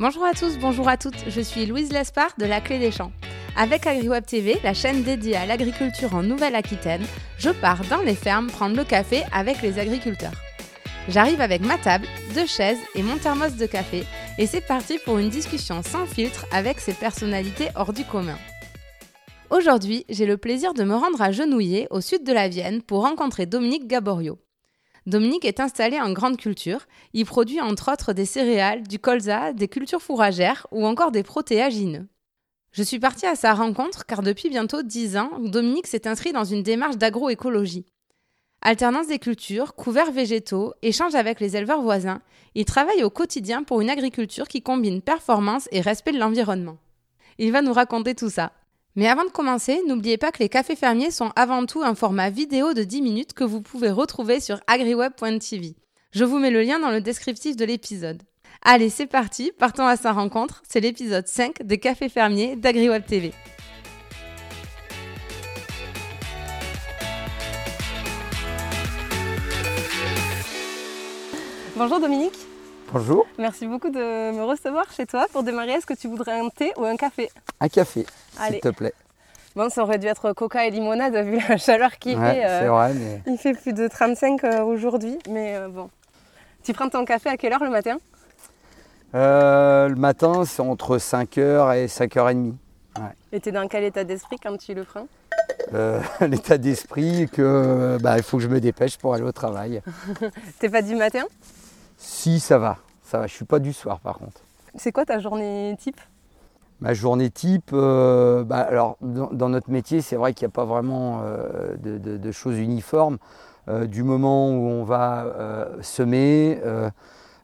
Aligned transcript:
Bonjour 0.00 0.24
à 0.24 0.32
tous, 0.32 0.58
bonjour 0.58 0.86
à 0.86 0.96
toutes, 0.96 1.18
je 1.26 1.40
suis 1.40 1.66
Louise 1.66 1.92
Lespard 1.92 2.30
de 2.38 2.46
La 2.46 2.60
Clé 2.60 2.78
des 2.78 2.92
Champs. 2.92 3.10
Avec 3.56 3.84
AgriWeb 3.84 4.24
TV, 4.24 4.56
la 4.62 4.72
chaîne 4.72 5.02
dédiée 5.02 5.34
à 5.34 5.44
l'agriculture 5.44 6.14
en 6.14 6.22
Nouvelle-Aquitaine, 6.22 7.04
je 7.36 7.50
pars 7.50 7.84
dans 7.90 8.02
les 8.02 8.14
fermes 8.14 8.46
prendre 8.46 8.76
le 8.76 8.84
café 8.84 9.24
avec 9.32 9.60
les 9.60 9.80
agriculteurs. 9.80 10.40
J'arrive 11.08 11.40
avec 11.40 11.62
ma 11.62 11.78
table, 11.78 12.06
deux 12.32 12.46
chaises 12.46 12.78
et 12.94 13.02
mon 13.02 13.16
thermos 13.16 13.56
de 13.56 13.66
café 13.66 14.04
et 14.38 14.46
c'est 14.46 14.60
parti 14.60 15.00
pour 15.04 15.18
une 15.18 15.30
discussion 15.30 15.82
sans 15.82 16.06
filtre 16.06 16.46
avec 16.52 16.78
ces 16.78 16.94
personnalités 16.94 17.70
hors 17.74 17.92
du 17.92 18.04
commun. 18.04 18.38
Aujourd'hui, 19.50 20.04
j'ai 20.08 20.26
le 20.26 20.36
plaisir 20.36 20.74
de 20.74 20.84
me 20.84 20.94
rendre 20.94 21.20
à 21.20 21.32
Genouillé, 21.32 21.88
au 21.90 22.00
sud 22.00 22.22
de 22.22 22.32
la 22.32 22.48
Vienne, 22.48 22.82
pour 22.82 23.02
rencontrer 23.02 23.46
Dominique 23.46 23.88
Gaborio. 23.88 24.38
Dominique 25.08 25.46
est 25.46 25.58
installé 25.58 25.98
en 25.98 26.12
grande 26.12 26.36
culture. 26.36 26.86
Il 27.14 27.24
produit 27.24 27.62
entre 27.62 27.90
autres 27.90 28.12
des 28.12 28.26
céréales, 28.26 28.86
du 28.86 28.98
colza, 28.98 29.54
des 29.54 29.66
cultures 29.66 30.02
fourragères 30.02 30.66
ou 30.70 30.84
encore 30.84 31.12
des 31.12 31.22
protéagineux. 31.22 32.06
Je 32.72 32.82
suis 32.82 32.98
partie 32.98 33.24
à 33.24 33.34
sa 33.34 33.54
rencontre 33.54 34.04
car 34.04 34.22
depuis 34.22 34.50
bientôt 34.50 34.82
10 34.82 35.16
ans, 35.16 35.30
Dominique 35.40 35.86
s'est 35.86 36.06
inscrit 36.06 36.32
dans 36.32 36.44
une 36.44 36.62
démarche 36.62 36.98
d'agroécologie. 36.98 37.86
Alternance 38.60 39.06
des 39.06 39.18
cultures, 39.18 39.74
couverts 39.74 40.12
végétaux, 40.12 40.74
échange 40.82 41.14
avec 41.14 41.40
les 41.40 41.56
éleveurs 41.56 41.80
voisins, 41.80 42.20
il 42.54 42.66
travaille 42.66 43.02
au 43.02 43.08
quotidien 43.08 43.62
pour 43.62 43.80
une 43.80 43.88
agriculture 43.88 44.46
qui 44.46 44.60
combine 44.60 45.00
performance 45.00 45.70
et 45.72 45.80
respect 45.80 46.12
de 46.12 46.18
l'environnement. 46.18 46.76
Il 47.38 47.50
va 47.50 47.62
nous 47.62 47.72
raconter 47.72 48.14
tout 48.14 48.28
ça. 48.28 48.52
Mais 48.98 49.06
avant 49.06 49.22
de 49.22 49.30
commencer, 49.30 49.80
n'oubliez 49.86 50.18
pas 50.18 50.32
que 50.32 50.40
les 50.40 50.48
cafés 50.48 50.74
fermiers 50.74 51.12
sont 51.12 51.30
avant 51.36 51.66
tout 51.66 51.82
un 51.84 51.94
format 51.94 52.30
vidéo 52.30 52.74
de 52.74 52.82
10 52.82 53.00
minutes 53.00 53.32
que 53.32 53.44
vous 53.44 53.62
pouvez 53.62 53.92
retrouver 53.92 54.40
sur 54.40 54.58
agriweb.tv. 54.66 55.76
Je 56.10 56.24
vous 56.24 56.40
mets 56.40 56.50
le 56.50 56.62
lien 56.62 56.80
dans 56.80 56.90
le 56.90 57.00
descriptif 57.00 57.54
de 57.54 57.64
l'épisode. 57.64 58.20
Allez, 58.60 58.90
c'est 58.90 59.06
parti, 59.06 59.52
partons 59.56 59.86
à 59.86 59.94
sa 59.94 60.10
rencontre. 60.10 60.64
C'est 60.68 60.80
l'épisode 60.80 61.28
5 61.28 61.62
des 61.62 61.78
cafés 61.78 62.08
fermiers 62.08 62.56
d'AgriWeb 62.56 63.06
TV. 63.06 63.32
Bonjour 71.76 72.00
Dominique. 72.00 72.47
Bonjour. 72.92 73.26
Merci 73.38 73.66
beaucoup 73.66 73.90
de 73.90 74.32
me 74.32 74.42
recevoir 74.44 74.90
chez 74.92 75.04
toi. 75.04 75.26
Pour 75.32 75.42
démarrer, 75.42 75.72
est-ce 75.72 75.84
que 75.84 75.94
tu 75.94 76.08
voudrais 76.08 76.40
un 76.40 76.48
thé 76.48 76.72
ou 76.78 76.84
un 76.84 76.96
café? 76.96 77.30
Un 77.60 77.68
café, 77.68 78.06
s'il 78.46 78.60
te 78.60 78.68
plaît. 78.68 78.94
Bon, 79.54 79.68
ça 79.68 79.82
aurait 79.82 79.98
dû 79.98 80.06
être 80.06 80.32
coca 80.32 80.66
et 80.66 80.70
limonade 80.70 81.14
vu 81.16 81.38
la 81.48 81.58
chaleur 81.58 81.98
qu'il 81.98 82.18
ouais, 82.18 82.34
fait. 82.34 82.42
c'est 82.46 82.66
vrai, 82.66 82.94
mais... 82.94 83.22
Il 83.26 83.36
fait 83.36 83.52
plus 83.52 83.72
de 83.72 83.88
35 83.88 84.44
euh, 84.44 84.62
aujourd'hui, 84.62 85.18
mais 85.28 85.56
euh, 85.56 85.68
bon. 85.68 85.90
Tu 86.62 86.72
prends 86.72 86.88
ton 86.88 87.04
café 87.04 87.28
à 87.28 87.36
quelle 87.36 87.52
heure 87.52 87.64
le 87.64 87.70
matin? 87.70 87.98
Euh, 89.14 89.88
Le 89.88 89.96
matin, 89.96 90.44
c'est 90.44 90.62
entre 90.62 90.96
5h 90.98 91.76
et 91.76 91.86
5h30. 91.86 92.52
Ouais. 92.96 93.02
Et 93.32 93.40
tu 93.40 93.50
es 93.50 93.52
dans 93.52 93.68
quel 93.68 93.84
état 93.84 94.04
d'esprit 94.04 94.36
quand 94.42 94.56
tu 94.56 94.74
le 94.74 94.84
prends? 94.84 95.08
L'état 96.26 96.56
d'esprit 96.56 97.28
que 97.30 97.98
bah, 98.00 98.16
il 98.16 98.22
faut 98.22 98.38
que 98.38 98.42
je 98.42 98.48
me 98.48 98.60
dépêche 98.60 98.96
pour 98.96 99.12
aller 99.14 99.24
au 99.24 99.32
travail. 99.32 99.82
T'es 100.58 100.68
pas 100.70 100.82
du 100.82 100.94
matin? 100.94 101.24
Si, 101.98 102.40
ça 102.40 102.58
va. 102.58 102.78
Ça 103.02 103.18
va. 103.18 103.26
Je 103.26 103.34
suis 103.34 103.44
pas 103.44 103.58
du 103.58 103.72
soir 103.72 104.00
par 104.00 104.18
contre. 104.18 104.40
C'est 104.76 104.92
quoi 104.92 105.04
ta 105.04 105.18
journée 105.18 105.76
type? 105.78 106.00
Ma 106.80 106.94
journée 106.94 107.28
type, 107.28 107.70
euh, 107.72 108.44
bah, 108.44 108.58
alors 108.58 108.96
dans, 109.00 109.30
dans, 109.32 109.48
notre 109.48 109.68
métier, 109.68 110.00
c'est 110.00 110.14
vrai 110.14 110.32
qu'il 110.32 110.46
n'y 110.46 110.52
a 110.52 110.54
pas 110.54 110.64
vraiment 110.64 111.22
euh, 111.24 111.76
de, 111.76 111.98
de, 111.98 112.16
de, 112.16 112.32
choses 112.32 112.56
uniformes. 112.56 113.18
Euh, 113.66 113.86
du 113.86 114.04
moment 114.04 114.50
où 114.50 114.68
on 114.68 114.84
va 114.84 115.68
semer, 115.82 116.60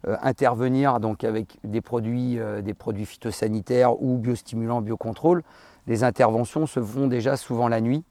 intervenir 0.05 1.01
donc 1.01 1.25
avec 1.25 1.59
des 1.65 1.81
produits, 1.81 2.39
des 2.63 2.75
produits 2.75 3.07
phytosanitaires 3.07 4.01
ou 4.01 4.19
biostimulants, 4.19 4.83
biocontrôle, 4.83 5.43
les 5.87 6.05
interventions 6.05 6.67
se 6.67 6.81
font 6.81 7.09
déjà 7.09 7.37
souvent 7.37 7.69
la 7.69 7.81
nuit 7.81 8.05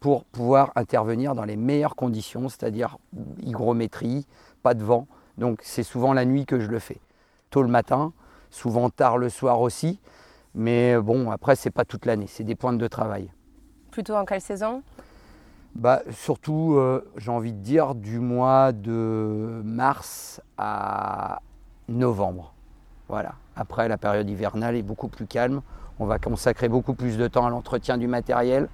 pour 0.00 0.24
pouvoir 0.24 0.72
intervenir 0.74 1.34
dans 1.34 1.44
les 1.44 1.56
meilleures 1.56 1.96
conditions, 1.96 2.48
c'est-à-dire 2.48 2.98
hygrométrie, 3.42 4.26
pas 4.62 4.74
de 4.74 4.82
vent. 4.82 5.06
Donc 5.38 5.60
c'est 5.62 5.82
souvent 5.82 6.12
la 6.12 6.24
nuit 6.24 6.46
que 6.46 6.60
je 6.60 6.68
le 6.68 6.78
fais. 6.78 7.00
Tôt 7.50 7.62
le 7.62 7.68
matin, 7.68 8.12
souvent 8.50 8.90
tard 8.90 9.18
le 9.18 9.28
soir 9.28 9.60
aussi. 9.60 9.98
Mais 10.54 10.96
bon, 11.00 11.30
après, 11.30 11.56
c'est 11.56 11.70
pas 11.70 11.84
toute 11.84 12.06
l'année, 12.06 12.26
c'est 12.28 12.44
des 12.44 12.54
pointes 12.54 12.78
de 12.78 12.86
travail. 12.86 13.30
Plutôt 13.90 14.14
en 14.14 14.24
quelle 14.24 14.40
saison? 14.40 14.82
Bah, 15.74 16.02
Surtout, 16.10 16.74
euh, 16.76 17.10
j'ai 17.16 17.30
envie 17.30 17.52
de 17.52 17.58
dire, 17.58 17.96
du 17.96 18.20
mois 18.20 18.70
de 18.72 19.60
mars 19.64 20.40
à 20.56 21.40
novembre. 21.88 22.54
Voilà. 23.08 23.32
Après, 23.56 23.88
la 23.88 23.98
période 23.98 24.28
hivernale 24.28 24.76
est 24.76 24.82
beaucoup 24.82 25.08
plus 25.08 25.26
calme. 25.26 25.62
On 25.98 26.06
va 26.06 26.18
consacrer 26.18 26.68
beaucoup 26.68 26.94
plus 26.94 27.16
de 27.16 27.26
temps 27.26 27.46
à 27.46 27.50
l'entretien 27.50 27.98
du 27.98 28.06
matériel, 28.06 28.68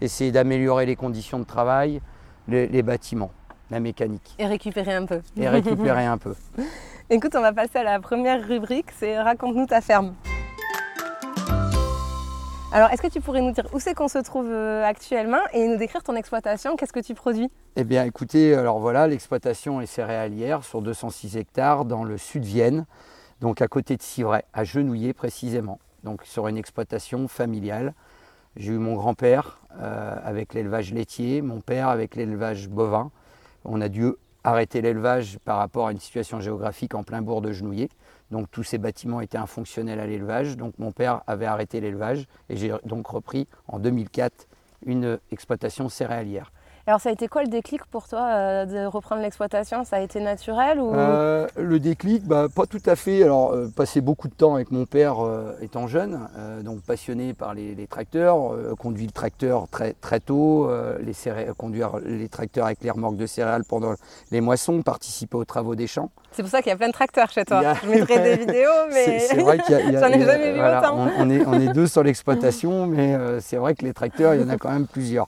essayer 0.00 0.32
d'améliorer 0.32 0.86
les 0.86 0.96
conditions 0.96 1.38
de 1.38 1.44
travail, 1.44 2.00
les, 2.48 2.66
les, 2.66 2.82
bâtiments, 2.82 3.30
la 3.70 3.80
mécanique. 3.80 4.34
Et 4.38 4.46
récupérer 4.46 4.94
un 4.94 5.06
peu. 5.06 5.20
Et 5.36 5.48
récupérer 5.48 6.06
un 6.06 6.18
peu. 6.18 6.34
Écoute, 7.10 7.34
on 7.36 7.40
va 7.40 7.52
passer 7.52 7.78
à 7.78 7.84
la 7.84 8.00
première 8.00 8.46
rubrique, 8.46 8.86
c'est 8.98 9.20
Raconte-nous 9.20 9.66
ta 9.66 9.80
ferme. 9.80 10.14
Alors, 12.72 12.90
est-ce 12.90 13.00
que 13.00 13.06
tu 13.06 13.20
pourrais 13.20 13.40
nous 13.40 13.52
dire 13.52 13.64
où 13.72 13.78
c'est 13.78 13.94
qu'on 13.94 14.08
se 14.08 14.18
trouve 14.18 14.52
actuellement 14.52 15.40
et 15.52 15.66
nous 15.66 15.76
décrire 15.76 16.02
ton 16.02 16.16
exploitation? 16.16 16.76
Qu'est-ce 16.76 16.92
que 16.92 17.00
tu 17.00 17.14
produis? 17.14 17.48
Eh 17.76 17.84
bien, 17.84 18.04
écoutez, 18.04 18.54
alors 18.54 18.80
voilà, 18.80 19.06
l'exploitation 19.06 19.80
est 19.80 19.86
céréalière 19.86 20.64
sur 20.64 20.82
206 20.82 21.36
hectares 21.36 21.84
dans 21.84 22.04
le 22.04 22.18
sud 22.18 22.42
de 22.42 22.46
Vienne, 22.46 22.86
donc 23.40 23.62
à 23.62 23.68
côté 23.68 23.96
de 23.96 24.02
Civray, 24.02 24.42
à 24.52 24.64
Genouillé 24.64 25.12
précisément, 25.12 25.78
donc 26.04 26.22
sur 26.24 26.48
une 26.48 26.56
exploitation 26.56 27.28
familiale. 27.28 27.94
J'ai 28.56 28.72
eu 28.72 28.78
mon 28.78 28.94
grand-père 28.94 29.60
euh, 29.80 30.16
avec 30.24 30.54
l'élevage 30.54 30.92
laitier, 30.92 31.42
mon 31.42 31.60
père 31.60 31.88
avec 31.88 32.16
l'élevage 32.16 32.68
bovin. 32.68 33.10
On 33.68 33.80
a 33.80 33.88
dû 33.88 34.12
arrêter 34.44 34.80
l'élevage 34.80 35.38
par 35.44 35.58
rapport 35.58 35.88
à 35.88 35.92
une 35.92 35.98
situation 35.98 36.40
géographique 36.40 36.94
en 36.94 37.02
plein 37.02 37.20
bourg 37.20 37.42
de 37.42 37.52
Genouillé. 37.52 37.88
Donc 38.30 38.48
tous 38.50 38.62
ces 38.62 38.78
bâtiments 38.78 39.20
étaient 39.20 39.38
infonctionnels 39.38 39.98
à 39.98 40.06
l'élevage. 40.06 40.56
Donc 40.56 40.74
mon 40.78 40.92
père 40.92 41.22
avait 41.26 41.46
arrêté 41.46 41.80
l'élevage 41.80 42.26
et 42.48 42.56
j'ai 42.56 42.72
donc 42.84 43.06
repris 43.08 43.48
en 43.66 43.78
2004 43.78 44.46
une 44.84 45.18
exploitation 45.32 45.88
céréalière. 45.88 46.52
Alors 46.88 47.00
ça 47.00 47.08
a 47.08 47.12
été 47.12 47.26
quoi 47.26 47.42
le 47.42 47.48
déclic 47.48 47.84
pour 47.86 48.06
toi 48.06 48.20
euh, 48.22 48.64
de 48.64 48.86
reprendre 48.86 49.20
l'exploitation? 49.20 49.82
Ça 49.82 49.96
a 49.96 50.00
été 50.00 50.20
naturel 50.20 50.78
ou? 50.78 50.94
Euh, 50.94 51.48
Le 51.56 51.80
déclic, 51.80 52.24
bah, 52.24 52.46
pas 52.54 52.66
tout 52.66 52.82
à 52.86 52.94
fait. 52.94 53.24
Alors 53.24 53.50
euh, 53.50 53.66
passer 53.74 54.00
beaucoup 54.00 54.28
de 54.28 54.34
temps 54.34 54.54
avec 54.54 54.70
mon 54.70 54.86
père 54.86 55.18
euh, 55.18 55.56
étant 55.60 55.88
jeune, 55.88 56.28
donc 56.62 56.82
passionné 56.82 57.34
par 57.34 57.54
les, 57.54 57.74
les 57.74 57.88
tracteurs, 57.88 58.54
conduit 58.78 59.06
le 59.06 59.10
tracteur 59.10 59.66
très, 59.68 59.94
très 59.94 60.20
tôt, 60.20 60.70
les 61.00 61.14
conduire 61.58 61.96
les 62.04 62.28
tracteurs 62.28 62.66
avec 62.66 62.82
les 62.82 62.90
remorques 62.90 63.16
de 63.16 63.26
céréales 63.26 63.64
pendant 63.64 63.94
les 64.30 64.40
moissons, 64.40 64.82
participer 64.82 65.36
aux 65.36 65.44
travaux 65.44 65.74
des 65.74 65.88
champs. 65.88 66.10
C'est 66.30 66.42
pour 66.42 66.50
ça 66.50 66.62
qu'il 66.62 66.70
y 66.70 66.72
a 66.72 66.76
plein 66.76 66.88
de 66.88 66.92
tracteurs 66.92 67.30
chez 67.30 67.44
toi. 67.44 67.58
A... 67.58 67.74
Je 67.74 67.88
mettrai 67.88 68.20
des 68.20 68.36
vidéos, 68.44 68.70
mais 68.92 69.18
c'est 69.18 69.40
vrai 69.40 69.58
qu'il 69.58 69.74
y 69.74 69.96
a, 69.96 70.00
j'en 70.00 70.08
ai 70.08 70.24
jamais 70.24 70.52
vu 70.52 70.58
voilà, 70.58 70.80
autant. 70.80 71.08
On, 71.18 71.26
on, 71.26 71.30
est, 71.30 71.46
on 71.46 71.54
est 71.54 71.72
deux 71.72 71.88
sur 71.88 72.04
l'exploitation, 72.04 72.86
mais 72.86 73.16
c'est 73.40 73.56
vrai 73.56 73.74
que 73.74 73.84
les 73.84 73.92
tracteurs, 73.92 74.34
il 74.34 74.42
y 74.42 74.44
en 74.44 74.48
a 74.50 74.56
quand 74.56 74.70
même 74.70 74.86
plusieurs. 74.86 75.26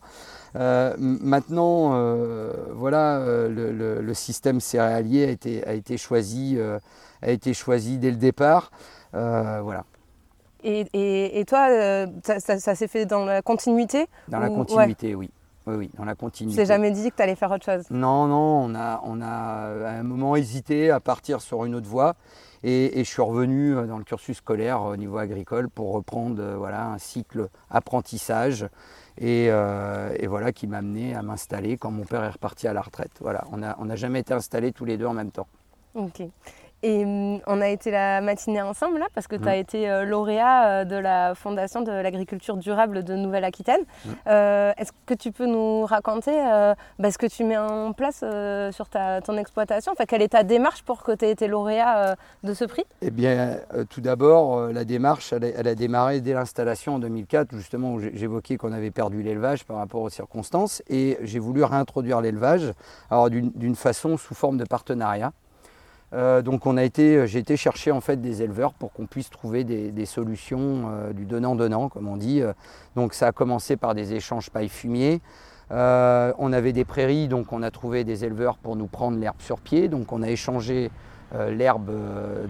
Euh, 0.56 0.94
maintenant, 0.98 1.92
euh, 1.94 2.53
voilà, 2.72 3.19
euh, 3.19 3.48
le, 3.48 3.72
le, 3.72 4.00
le, 4.00 4.14
système 4.14 4.60
céréalier 4.60 5.25
a 5.25 5.31
été, 5.31 5.66
a 5.66 5.75
été, 5.75 5.97
choisi, 5.97 6.54
euh, 6.56 6.78
a 7.22 7.31
été 7.31 7.54
choisi 7.54 7.98
dès 7.98 8.10
le 8.10 8.16
départ. 8.16 8.70
voilà. 9.12 9.84
Et, 10.64 10.86
et, 10.92 11.38
et 11.38 11.44
toi, 11.44 11.69
ça, 12.25 12.41
ça, 12.41 12.59
ça 12.59 12.75
s'est 12.75 12.88
fait 12.88 13.06
dans 13.06 13.25
la 13.25 13.42
continuité 13.42 14.09
Dans 14.28 14.41
la 14.41 14.48
continuité, 14.48 15.14
ouais. 15.14 15.26
oui. 15.26 15.31
Oui, 15.66 15.75
oui, 15.76 15.91
dans 15.98 16.06
la 16.06 16.14
continuité. 16.14 16.56
Tu 16.56 16.62
t'es 16.62 16.66
jamais 16.66 16.91
dit 16.91 17.10
que 17.10 17.16
tu 17.16 17.22
allais 17.22 17.34
faire 17.34 17.50
autre 17.50 17.66
chose? 17.66 17.84
Non, 17.91 18.26
non, 18.26 18.65
on 18.65 18.75
a, 18.75 19.03
on 19.04 19.20
a 19.20 19.26
à 19.26 19.91
un 19.98 20.03
moment 20.03 20.34
hésité 20.34 20.91
à 20.91 20.98
partir 20.98 21.42
sur 21.42 21.66
une 21.66 21.74
autre 21.74 21.86
voie. 21.86 22.15
Et, 22.62 22.98
et, 22.98 23.04
je 23.04 23.10
suis 23.10 23.21
revenu 23.21 23.74
dans 23.86 23.98
le 23.98 24.04
cursus 24.04 24.39
scolaire 24.39 24.80
au 24.80 24.97
niveau 24.97 25.18
agricole 25.18 25.68
pour 25.68 25.92
reprendre 25.92 26.42
voilà, 26.56 26.86
un 26.86 26.98
cycle 26.98 27.48
apprentissage 27.71 28.66
et, 29.20 29.48
euh, 29.50 30.15
et, 30.18 30.26
voilà 30.26 30.53
qui 30.53 30.66
m'a 30.66 30.78
amené 30.78 31.15
à 31.15 31.22
m'installer 31.22 31.76
quand 31.76 31.91
mon 31.91 32.04
père 32.04 32.22
est 32.24 32.30
reparti 32.30 32.68
à 32.68 32.72
la 32.72 32.80
retraite. 32.80 33.12
Voilà, 33.20 33.44
on 33.50 33.56
n'a 33.56 33.97
jamais 33.97 34.20
été 34.20 34.32
installés 34.32 34.72
tous 34.72 34.84
les 34.84 34.97
deux 34.97 35.06
en 35.06 35.15
même 35.15 35.30
temps. 35.30 35.48
Et 36.83 37.04
hum, 37.04 37.41
on 37.47 37.60
a 37.60 37.69
été 37.69 37.91
la 37.91 38.21
matinée 38.21 38.63
ensemble 38.63 38.98
là 38.98 39.07
parce 39.13 39.27
que 39.27 39.34
tu 39.34 39.48
as 39.48 39.57
mmh. 39.57 39.60
été 39.60 39.91
euh, 39.91 40.04
lauréat 40.04 40.66
euh, 40.66 40.84
de 40.84 40.95
la 40.95 41.34
Fondation 41.34 41.80
de 41.83 41.91
l'agriculture 41.91 42.57
durable 42.57 43.03
de 43.03 43.15
Nouvelle-Aquitaine. 43.15 43.80
Mmh. 43.80 44.10
Euh, 44.28 44.72
Est-ce 44.77 44.92
que 45.07 45.15
tu 45.15 45.33
peux 45.33 45.47
nous 45.47 45.84
raconter 45.84 46.34
euh, 46.34 46.75
bah, 47.01 47.10
ce 47.10 47.19
que 47.19 47.27
tu 47.27 47.42
mets 47.42 47.57
en 47.57 47.92
place 47.92 48.25
sur 48.71 48.89
ta, 48.89 49.21
ton 49.21 49.36
exploitation? 49.36 49.92
Enfin, 49.92 50.04
Quelle 50.07 50.22
est 50.22 50.28
ta 50.28 50.45
démarche 50.45 50.83
pour 50.83 51.03
que 51.03 51.13
tu 51.13 51.25
aies 51.25 51.33
été 51.33 51.48
lauréat 51.48 52.16
de 52.45 52.54
ce 52.54 52.65
prix? 52.65 52.84
Eh 53.03 53.10
bien, 53.10 53.59
tout 53.91 54.01
d'abord, 54.01 54.69
la 54.69 54.84
démarche, 54.84 55.33
elle 55.33 55.45
a, 55.45 55.48
elle 55.48 55.69
a, 55.69 55.75
démarré 55.75 56.21
dès 56.21 56.34
l'installation 56.34 56.97
en 56.97 56.98
2004, 56.98 57.57
justement 57.57 57.95
où 57.95 58.01
j'évoquais 58.01 58.57
qu'on 58.57 58.72
avait 58.72 58.91
perdu 58.91 59.22
l'élevage 59.22 59.65
par 59.65 59.78
rapport 59.78 60.03
aux 60.03 60.10
circonstances. 60.10 60.83
Et 60.89 61.19
j'ai 61.22 61.39
voulu 61.39 61.65
réintroduire 61.65 62.21
l'élevage, 62.21 62.72
alors 63.10 63.30
d'une 63.30 63.77
façon 63.77 64.16
sous 64.16 64.34
forme 64.34 64.59
de 64.59 64.65
partenariat. 64.65 65.33
Donc 66.13 66.66
on 66.66 66.77
a 66.77 66.84
été, 66.84 67.27
j'ai 67.27 67.39
été 67.39 67.57
chercher 67.57 67.91
en 67.91 68.01
fait 68.01 68.21
des 68.21 68.43
éleveurs 68.43 68.72
pour 68.72 68.93
qu'on 68.93 69.07
puisse 69.07 69.28
trouver 69.28 69.65
des, 69.65 70.07
solutions 70.07 70.91
du 71.13 71.27
donnant-donnant, 71.27 71.89
comme 71.89 72.09
on 72.09 72.16
dit. 72.16 72.43
Donc 72.97 73.13
ça 73.13 73.27
a 73.27 73.33
commencé 73.33 73.77
par 73.77 73.95
des 73.95 74.15
échanges 74.15 74.51
paille-fumier. 74.51 75.21
on 75.71 76.53
avait 76.53 76.72
des 76.72 76.87
prairies, 76.87 77.28
donc 77.28 77.53
on 77.53 77.63
a 77.63 77.71
trouvé 77.71 78.05
des 78.05 78.25
éleveurs 78.25 78.57
pour 78.57 78.75
nous 78.75 78.87
prendre 78.87 79.19
l'herbe 79.19 79.41
sur 79.41 79.60
pied. 79.60 79.89
Donc 79.89 80.13
on 80.13 80.22
a 80.22 80.31
échangé 80.31 80.91
l'herbe 81.34 81.91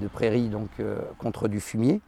de 0.01 0.07
prairie 0.07 0.49
donc, 0.49 0.71
contre 1.19 1.49
du 1.49 1.59
fumier. 1.59 2.01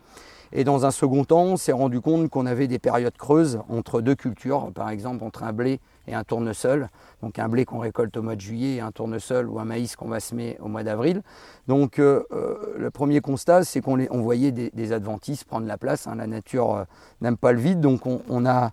Et 0.52 0.64
dans 0.64 0.84
un 0.84 0.90
second 0.90 1.24
temps, 1.24 1.44
on 1.44 1.56
s'est 1.56 1.72
rendu 1.72 2.00
compte 2.00 2.28
qu'on 2.28 2.46
avait 2.46 2.66
des 2.66 2.80
périodes 2.80 3.16
creuses 3.16 3.60
entre 3.68 4.00
deux 4.00 4.16
cultures, 4.16 4.72
par 4.74 4.90
exemple 4.90 5.22
entre 5.22 5.44
un 5.44 5.52
blé 5.52 5.80
et 6.10 6.14
un 6.14 6.24
tournesol. 6.24 6.88
Donc 7.22 7.38
un 7.38 7.48
blé 7.48 7.64
qu'on 7.64 7.78
récolte 7.78 8.16
au 8.16 8.22
mois 8.22 8.36
de 8.36 8.40
juillet 8.40 8.76
et 8.76 8.80
un 8.80 8.92
tournesol 8.92 9.48
ou 9.48 9.58
un 9.58 9.64
maïs 9.64 9.96
qu'on 9.96 10.08
va 10.08 10.20
semer 10.20 10.58
au 10.60 10.68
mois 10.68 10.82
d'avril. 10.82 11.22
Donc 11.68 11.98
euh, 11.98 12.22
euh, 12.32 12.74
le 12.76 12.90
premier 12.90 13.20
constat, 13.20 13.64
c'est 13.64 13.80
qu'on 13.80 13.96
voyait 14.20 14.52
des, 14.52 14.92
adventices 14.92 15.44
prendre 15.44 15.66
la 15.66 15.78
place. 15.78 16.06
Hein. 16.06 16.16
La 16.16 16.26
nature 16.26 16.76
euh, 16.76 16.84
n'aime 17.20 17.36
pas 17.36 17.52
le 17.52 17.60
vide, 17.60 17.80
donc 17.80 18.06
on, 18.06 18.46
a, 18.46 18.70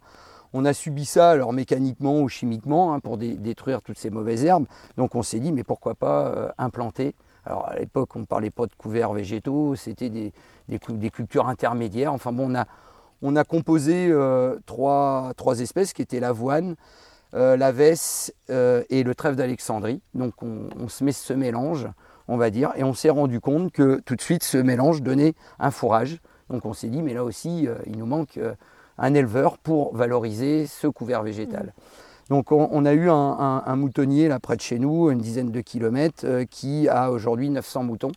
on, 0.53 0.65
a, 0.65 0.73
subi 0.73 1.05
ça 1.05 1.31
alors 1.31 1.53
mécaniquement 1.53 2.19
ou 2.21 2.29
chimiquement 2.29 2.93
hein, 2.93 2.99
pour 2.99 3.17
détruire 3.17 3.81
toutes 3.81 3.99
ces 3.99 4.09
mauvaises 4.09 4.43
herbes. 4.43 4.65
Donc 4.97 5.15
on 5.15 5.21
s'est 5.21 5.39
dit, 5.39 5.51
mais 5.51 5.63
pourquoi 5.63 5.95
pas 5.95 6.53
implanter? 6.57 7.13
Alors 7.45 7.67
à 7.67 7.75
l'époque, 7.77 8.15
on 8.15 8.19
ne 8.19 8.25
parlait 8.25 8.49
pas 8.49 8.65
de 8.65 8.73
couverts 8.77 9.13
végétaux, 9.13 9.75
c'était 9.75 10.09
des, 10.09 10.33
des, 10.67 11.09
cultures 11.09 11.47
intermédiaires. 11.47 12.13
Enfin 12.13 12.33
bon, 12.33 12.51
on 12.51 12.55
a, 12.55 12.65
on 13.21 13.35
a 13.35 13.43
composé 13.43 14.13
trois, 14.65 15.33
trois, 15.37 15.59
espèces 15.59 15.93
qui 15.93 16.01
étaient 16.01 16.19
l'avoine, 16.19 16.75
euh, 17.33 17.57
la 17.57 17.71
vesse 17.71 18.33
euh, 18.49 18.83
et 18.89 19.03
le 19.03 19.15
trèfle 19.15 19.35
d'Alexandrie. 19.35 20.01
Donc 20.13 20.41
on, 20.41 20.87
se 20.87 21.03
met 21.03 21.11
ce 21.11 21.33
mélange, 21.33 21.87
on 22.27 22.37
va 22.37 22.49
dire, 22.49 22.71
et 22.75 22.83
on 22.83 22.93
s'est 22.93 23.09
rendu 23.09 23.39
compte 23.39 23.71
que 23.71 24.01
tout 24.05 24.15
de 24.15 24.21
suite 24.21 24.43
ce 24.43 24.57
mélange 24.57 25.01
donnait 25.01 25.33
un 25.59 25.71
fourrage. 25.71 26.19
Donc 26.49 26.65
on 26.65 26.73
s'est 26.73 26.89
dit, 26.89 27.01
mais 27.01 27.13
là 27.13 27.23
aussi, 27.23 27.67
il 27.85 27.97
nous 27.97 28.05
manque 28.05 28.39
un 28.97 29.13
éleveur 29.13 29.57
pour 29.57 29.95
valoriser 29.95 30.65
ce 30.65 30.87
couvert 30.87 31.23
végétal. 31.23 31.73
Mmh. 31.75 32.07
Donc 32.29 32.51
on, 32.51 32.85
a 32.85 32.93
eu 32.93 33.09
un, 33.09 33.75
moutonnier 33.75 34.27
là 34.27 34.39
près 34.39 34.57
de 34.57 34.61
chez 34.61 34.79
nous, 34.79 35.09
une 35.09 35.19
dizaine 35.19 35.49
de 35.49 35.61
kilomètres, 35.61 36.25
euh, 36.25 36.45
qui 36.45 36.89
a 36.89 37.11
aujourd'hui 37.11 37.49
900 37.49 37.83
moutons 37.83 38.11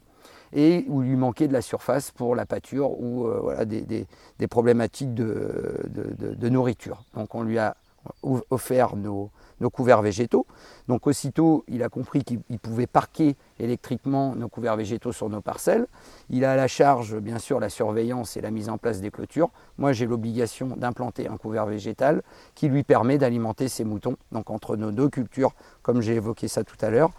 et 0.53 0.85
où 0.89 1.03
il 1.03 1.11
lui 1.11 1.17
manquait 1.17 1.47
de 1.47 1.53
la 1.53 1.63
surface 1.63 2.11
pour 2.11 2.35
la 2.35 2.45
pâture 2.45 3.01
ou 3.01 3.27
euh, 3.27 3.39
voilà, 3.41 3.65
des, 3.65 4.07
problématiques 4.49 5.15
de, 5.15 6.49
nourriture. 6.49 7.05
Donc 7.15 7.37
on 7.37 7.43
lui 7.43 7.59
a 7.59 7.77
offert 8.23 8.97
nos, 8.97 9.31
couverts 9.73 10.03
végétaux. 10.03 10.47
Donc 10.89 11.07
aussitôt, 11.07 11.65
il 11.69 11.83
a 11.83 11.89
compris 11.89 12.25
qu'il 12.25 12.59
pouvait 12.59 12.87
parquer 12.87 13.37
électriquement 13.59 14.35
nos 14.35 14.49
couverts 14.49 14.77
végétaux 14.77 15.13
sur 15.13 15.29
nos 15.29 15.41
parcelles. 15.41 15.87
Il 16.31 16.45
a 16.45 16.53
à 16.53 16.57
la 16.57 16.69
charge, 16.69 17.17
bien 17.19 17.39
sûr, 17.39 17.61
la 17.61 17.69
surveillance 17.69 18.37
et 18.37 18.41
la 18.41 18.51
mise 18.51 18.69
en 18.69 18.79
place 18.79 19.01
des 19.01 19.11
clôtures. 19.11 19.51
Moi, 19.77 19.93
j'ai 19.93 20.07
l'obligation 20.07 20.69
d'implanter 20.77 21.29
un 21.29 21.37
couvert 21.37 21.67
végétal 21.67 22.23
qui 22.55 22.69
lui 22.69 22.85
permet 22.85 23.19
d'alimenter 23.19 23.69
ses 23.69 23.85
moutons. 23.85 24.17
Donc 24.33 24.51
entre 24.51 24.77
nos 24.77 24.93
deux 24.93 25.09
cultures, 25.09 25.53
comme 25.83 26.01
j'ai 26.01 26.15
évoqué 26.15 26.49
ça 26.49 26.65
tout 26.65 26.79
à 26.81 26.91
l'heure, 26.91 27.11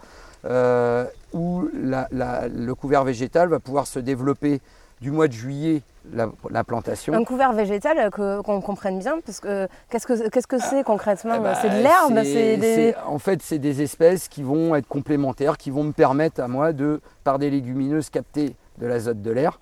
euh, 0.44 1.06
où 1.32 1.68
le 1.72 2.72
couvert 2.72 3.04
végétal 3.04 3.48
va 3.48 3.60
pouvoir 3.60 3.86
se 3.86 4.00
développer 4.00 4.60
du 5.02 5.10
mois 5.10 5.26
de 5.26 5.32
juillet 5.32 5.82
la, 6.12 6.64
plantation. 6.64 7.12
Un 7.12 7.24
couvert 7.24 7.52
végétal, 7.52 8.10
euh, 8.18 8.42
qu'on 8.42 8.60
comprenne 8.60 8.98
bien, 8.98 9.20
parce 9.24 9.40
que 9.40 9.68
qu'est-ce 9.90 10.06
que 10.06 10.28
qu'est-ce 10.28 10.46
que 10.46 10.58
c'est 10.58 10.84
concrètement 10.84 11.34
eh 11.36 11.40
ben, 11.40 11.54
C'est 11.60 11.70
de 11.70 11.82
l'herbe 11.82 12.96
En 13.06 13.18
fait, 13.18 13.42
c'est 13.42 13.58
des 13.58 13.82
espèces 13.82 14.28
qui 14.28 14.42
vont 14.42 14.74
être 14.74 14.88
complémentaires, 14.88 15.56
qui 15.58 15.70
vont 15.70 15.84
me 15.84 15.92
permettre 15.92 16.40
à 16.40 16.48
moi 16.48 16.72
de, 16.72 17.00
par 17.24 17.38
des 17.38 17.50
légumineuses, 17.50 18.10
capter 18.10 18.56
de 18.78 18.86
l'azote 18.86 19.22
de 19.22 19.30
l'air 19.30 19.60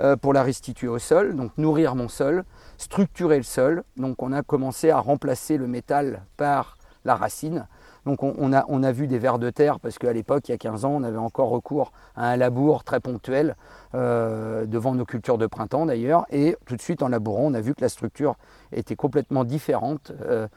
euh, 0.00 0.16
pour 0.16 0.32
la 0.32 0.42
restituer 0.42 0.88
au 0.88 0.98
sol, 0.98 1.36
donc 1.36 1.52
nourrir 1.56 1.94
mon 1.94 2.08
sol, 2.08 2.44
structurer 2.76 3.38
le 3.38 3.42
sol. 3.42 3.82
Donc 3.96 4.22
on 4.22 4.32
a 4.32 4.42
commencé 4.42 4.90
à 4.90 4.98
remplacer 4.98 5.56
le 5.56 5.66
métal 5.66 6.22
par 6.36 6.76
la 7.04 7.16
racine. 7.16 7.66
Donc 8.04 8.22
on, 8.24 8.52
a, 8.52 8.92
vu 8.92 9.06
des 9.06 9.18
vers 9.18 9.38
de 9.38 9.50
terre, 9.50 9.78
parce 9.78 9.98
qu'à 9.98 10.12
l'époque, 10.12 10.48
il 10.48 10.52
y 10.52 10.54
a 10.54 10.58
15 10.58 10.84
ans, 10.84 10.90
on 10.90 11.02
avait 11.04 11.18
encore 11.18 11.50
recours 11.50 11.92
à 12.16 12.30
un 12.30 12.36
labour 12.36 12.82
très 12.82 12.98
ponctuel 12.98 13.56
euh, 13.94 14.66
devant 14.66 14.94
nos 14.94 15.04
cultures 15.04 15.38
de 15.38 15.46
printemps 15.46 15.86
d'ailleurs. 15.86 16.26
Et 16.30 16.56
tout 16.66 16.74
de 16.74 16.82
suite, 16.82 17.02
en 17.02 17.08
labourant, 17.08 17.42
on 17.44 17.54
a 17.54 17.60
vu 17.60 17.74
que 17.74 17.80
la 17.80 17.88
structure 17.88 18.34
était 18.72 18.96
complètement 18.96 19.44
différente. 19.44 20.12
Euh, 20.22 20.48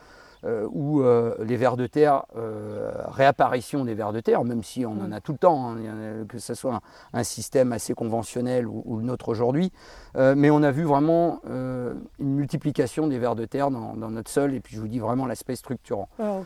euh, 0.45 0.67
ou 0.71 1.01
euh, 1.01 1.33
les 1.43 1.57
vers 1.57 1.75
de 1.75 1.87
terre, 1.87 2.25
euh, 2.37 2.91
réapparition 3.07 3.83
des 3.83 3.95
vers 3.95 4.13
de 4.13 4.19
terre, 4.19 4.43
même 4.43 4.61
si 4.61 4.85
on 4.85 4.91
en 4.91 5.11
a 5.11 5.19
tout 5.19 5.31
le 5.31 5.39
temps, 5.39 5.71
hein, 5.71 6.25
que 6.29 6.37
ce 6.37 6.53
soit 6.53 6.81
un, 7.13 7.23
système 7.23 7.71
assez 7.71 7.95
conventionnel 7.95 8.67
ou, 8.67 8.97
le 8.97 9.03
nôtre 9.03 9.29
aujourd'hui. 9.29 9.71
mais 10.15 10.51
on 10.51 10.61
a 10.61 10.69
vu 10.69 10.83
vraiment 10.83 11.41
une 11.45 11.95
multiplication 12.19 13.07
des 13.07 13.17
vers 13.17 13.35
de 13.35 13.45
terre 13.45 13.71
dans, 13.71 13.95
notre 13.95 14.29
sol, 14.29 14.53
et 14.53 14.59
puis 14.59 14.75
je 14.75 14.81
vous 14.81 14.87
dis 14.87 14.99
vraiment 14.99 15.25
l'aspect 15.25 15.55
structurant. 15.55 16.07
Ah, 16.19 16.41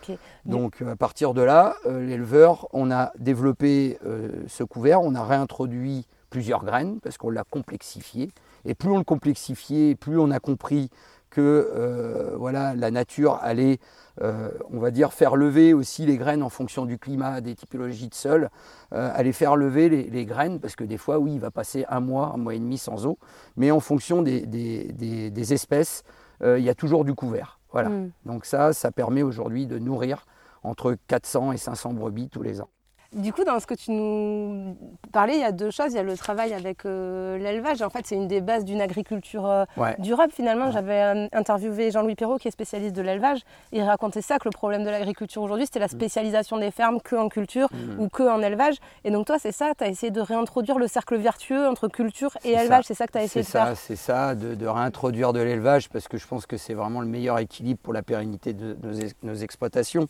Donc 0.45 0.81
à 0.81 0.95
partir 0.95 1.33
de 1.33 1.41
là, 1.41 1.75
l'éleveur, 1.85 2.67
on 2.71 2.91
a 2.91 3.11
développé 3.19 3.99
ce 4.47 4.63
couvert, 4.63 5.01
on 5.01 5.15
a 5.15 5.23
réintroduit 5.23 6.07
plusieurs 6.29 6.63
graines 6.63 6.99
parce 7.01 7.17
qu'on 7.17 7.29
l'a 7.29 7.43
complexifié. 7.43 8.29
Et 8.65 8.75
plus 8.75 8.89
on 8.89 8.97
le 8.97 9.03
complexifiait, 9.03 9.95
plus 9.95 10.19
on 10.19 10.31
a 10.31 10.39
compris 10.39 10.89
que 11.29 11.41
euh, 11.75 12.35
voilà, 12.37 12.75
la 12.75 12.91
nature 12.91 13.39
allait, 13.41 13.79
euh, 14.21 14.49
on 14.71 14.79
va 14.79 14.91
dire, 14.91 15.13
faire 15.13 15.35
lever 15.35 15.73
aussi 15.73 16.05
les 16.05 16.17
graines 16.17 16.43
en 16.43 16.49
fonction 16.49 16.85
du 16.85 16.97
climat, 16.97 17.41
des 17.41 17.55
typologies 17.55 18.09
de 18.09 18.15
sol, 18.15 18.49
euh, 18.93 19.11
allait 19.13 19.31
faire 19.31 19.55
lever 19.55 19.89
les, 19.89 20.25
graines, 20.25 20.59
parce 20.59 20.75
que 20.75 20.83
des 20.83 20.97
fois, 20.97 21.19
oui, 21.19 21.33
il 21.33 21.39
va 21.39 21.51
passer 21.51 21.85
un 21.89 21.99
mois, 21.99 22.31
un 22.33 22.37
mois 22.37 22.55
et 22.55 22.59
demi 22.59 22.77
sans 22.77 23.05
eau, 23.05 23.17
mais 23.57 23.71
en 23.71 23.79
fonction 23.79 24.21
des, 24.21 24.45
des, 24.45 25.53
espèces, 25.53 26.03
il 26.41 26.63
y 26.63 26.69
a 26.69 26.75
toujours 26.75 27.05
du 27.05 27.13
couvert. 27.13 27.59
Voilà. 27.71 27.89
Mm. 27.89 28.11
Donc 28.25 28.45
ça, 28.45 28.73
ça 28.73 28.91
permet 28.91 29.23
aujourd'hui 29.23 29.67
de 29.67 29.77
nourrir 29.77 30.25
entre 30.63 30.95
400 31.07 31.53
et 31.53 31.57
500 31.57 31.93
brebis 31.93 32.29
tous 32.29 32.41
les 32.41 32.61
ans. 32.61 32.69
Du 33.13 33.33
coup, 33.33 33.43
dans 33.43 33.59
ce 33.59 33.65
que 33.65 33.73
tu 33.73 33.89
nous 33.89 34.77
parlais, 35.11 35.33
il 35.33 35.39
y 35.39 35.43
a 35.43 35.51
deux 35.51 35.71
choses. 35.71 35.93
Il 35.93 35.95
y 35.95 35.99
a 35.99 36.03
le 36.03 36.15
travail 36.15 36.53
avec 36.53 36.85
euh, 36.85 37.39
l'élevage. 37.39 37.81
En 37.81 37.89
fait, 37.89 38.05
c'est 38.05 38.13
une 38.13 38.27
des 38.27 38.39
bases 38.39 38.65
d'une 38.65 38.81
agriculture 38.81 39.47
euh, 39.47 39.65
durable. 39.97 40.31
Finalement, 40.31 40.69
j'avais 40.69 41.01
euh, 41.01 41.27
interviewé 41.33 41.89
Jean-Louis 41.89 42.13
Perrault, 42.13 42.37
qui 42.37 42.47
est 42.47 42.51
spécialiste 42.51 42.95
de 42.95 43.01
l'élevage. 43.01 43.39
Il 43.71 43.81
racontait 43.81 44.21
ça, 44.21 44.37
que 44.37 44.45
le 44.45 44.51
problème 44.51 44.83
de 44.83 44.91
l'agriculture 44.91 45.41
aujourd'hui, 45.41 45.65
c'était 45.65 45.79
la 45.79 45.87
mm. 45.87 45.89
spécialisation 45.89 46.57
des 46.57 46.69
fermes 46.69 47.01
que 47.01 47.15
en 47.15 47.29
culture 47.29 47.67
mm. 47.71 47.99
ou 47.99 48.09
que 48.09 48.21
en 48.21 48.43
élevage. 48.43 48.75
Et 49.03 49.09
donc, 49.09 49.25
toi, 49.25 49.39
c'est 49.39 49.53
ça, 49.53 49.73
tu 49.75 49.83
as 49.83 49.87
essayé 49.87 50.11
de 50.11 50.21
réintroduire 50.21 50.77
le 50.77 50.87
cercle 50.87 51.17
vertueux 51.17 51.67
entre 51.67 51.87
culture 51.87 52.37
et 52.43 52.51
élevage. 52.51 52.83
C'est 52.85 52.93
ça 52.93 53.07
que 53.07 53.13
tu 53.13 53.17
as 53.17 53.23
essayé 53.23 53.43
de 53.43 53.49
faire 53.49 53.75
C'est 53.75 53.95
ça, 53.95 54.35
de, 54.35 54.53
de, 54.53 54.67
réintroduire 54.67 55.33
de 55.33 55.39
l'élevage, 55.39 55.89
parce 55.89 56.07
que 56.07 56.19
je 56.19 56.27
pense 56.27 56.45
que 56.45 56.57
c'est 56.57 56.75
vraiment 56.75 57.01
le 57.01 57.07
meilleur 57.07 57.39
équilibre 57.39 57.79
pour 57.81 57.93
la 57.93 58.03
pérennité 58.03 58.53
de 58.53 58.77
nos 59.23 59.33
exploitations. 59.33 60.07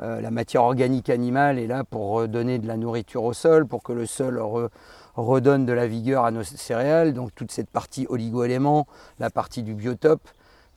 Euh, 0.00 0.20
la 0.20 0.30
matière 0.30 0.62
organique 0.62 1.10
animale 1.10 1.58
est 1.58 1.66
là 1.66 1.82
pour 1.82 2.28
de 2.44 2.66
la 2.66 2.76
nourriture 2.76 3.24
au 3.24 3.32
sol, 3.32 3.66
pour 3.66 3.82
que 3.82 3.92
le 3.92 4.06
sol 4.06 4.42
redonne 5.14 5.66
de 5.66 5.72
la 5.72 5.86
vigueur 5.86 6.24
à 6.24 6.30
nos 6.30 6.42
céréales. 6.42 7.12
Donc 7.12 7.34
toute 7.34 7.50
cette 7.50 7.70
partie 7.70 8.06
oligo-éléments, 8.08 8.86
la 9.18 9.30
partie 9.30 9.62
du 9.62 9.74
biotope. 9.74 10.28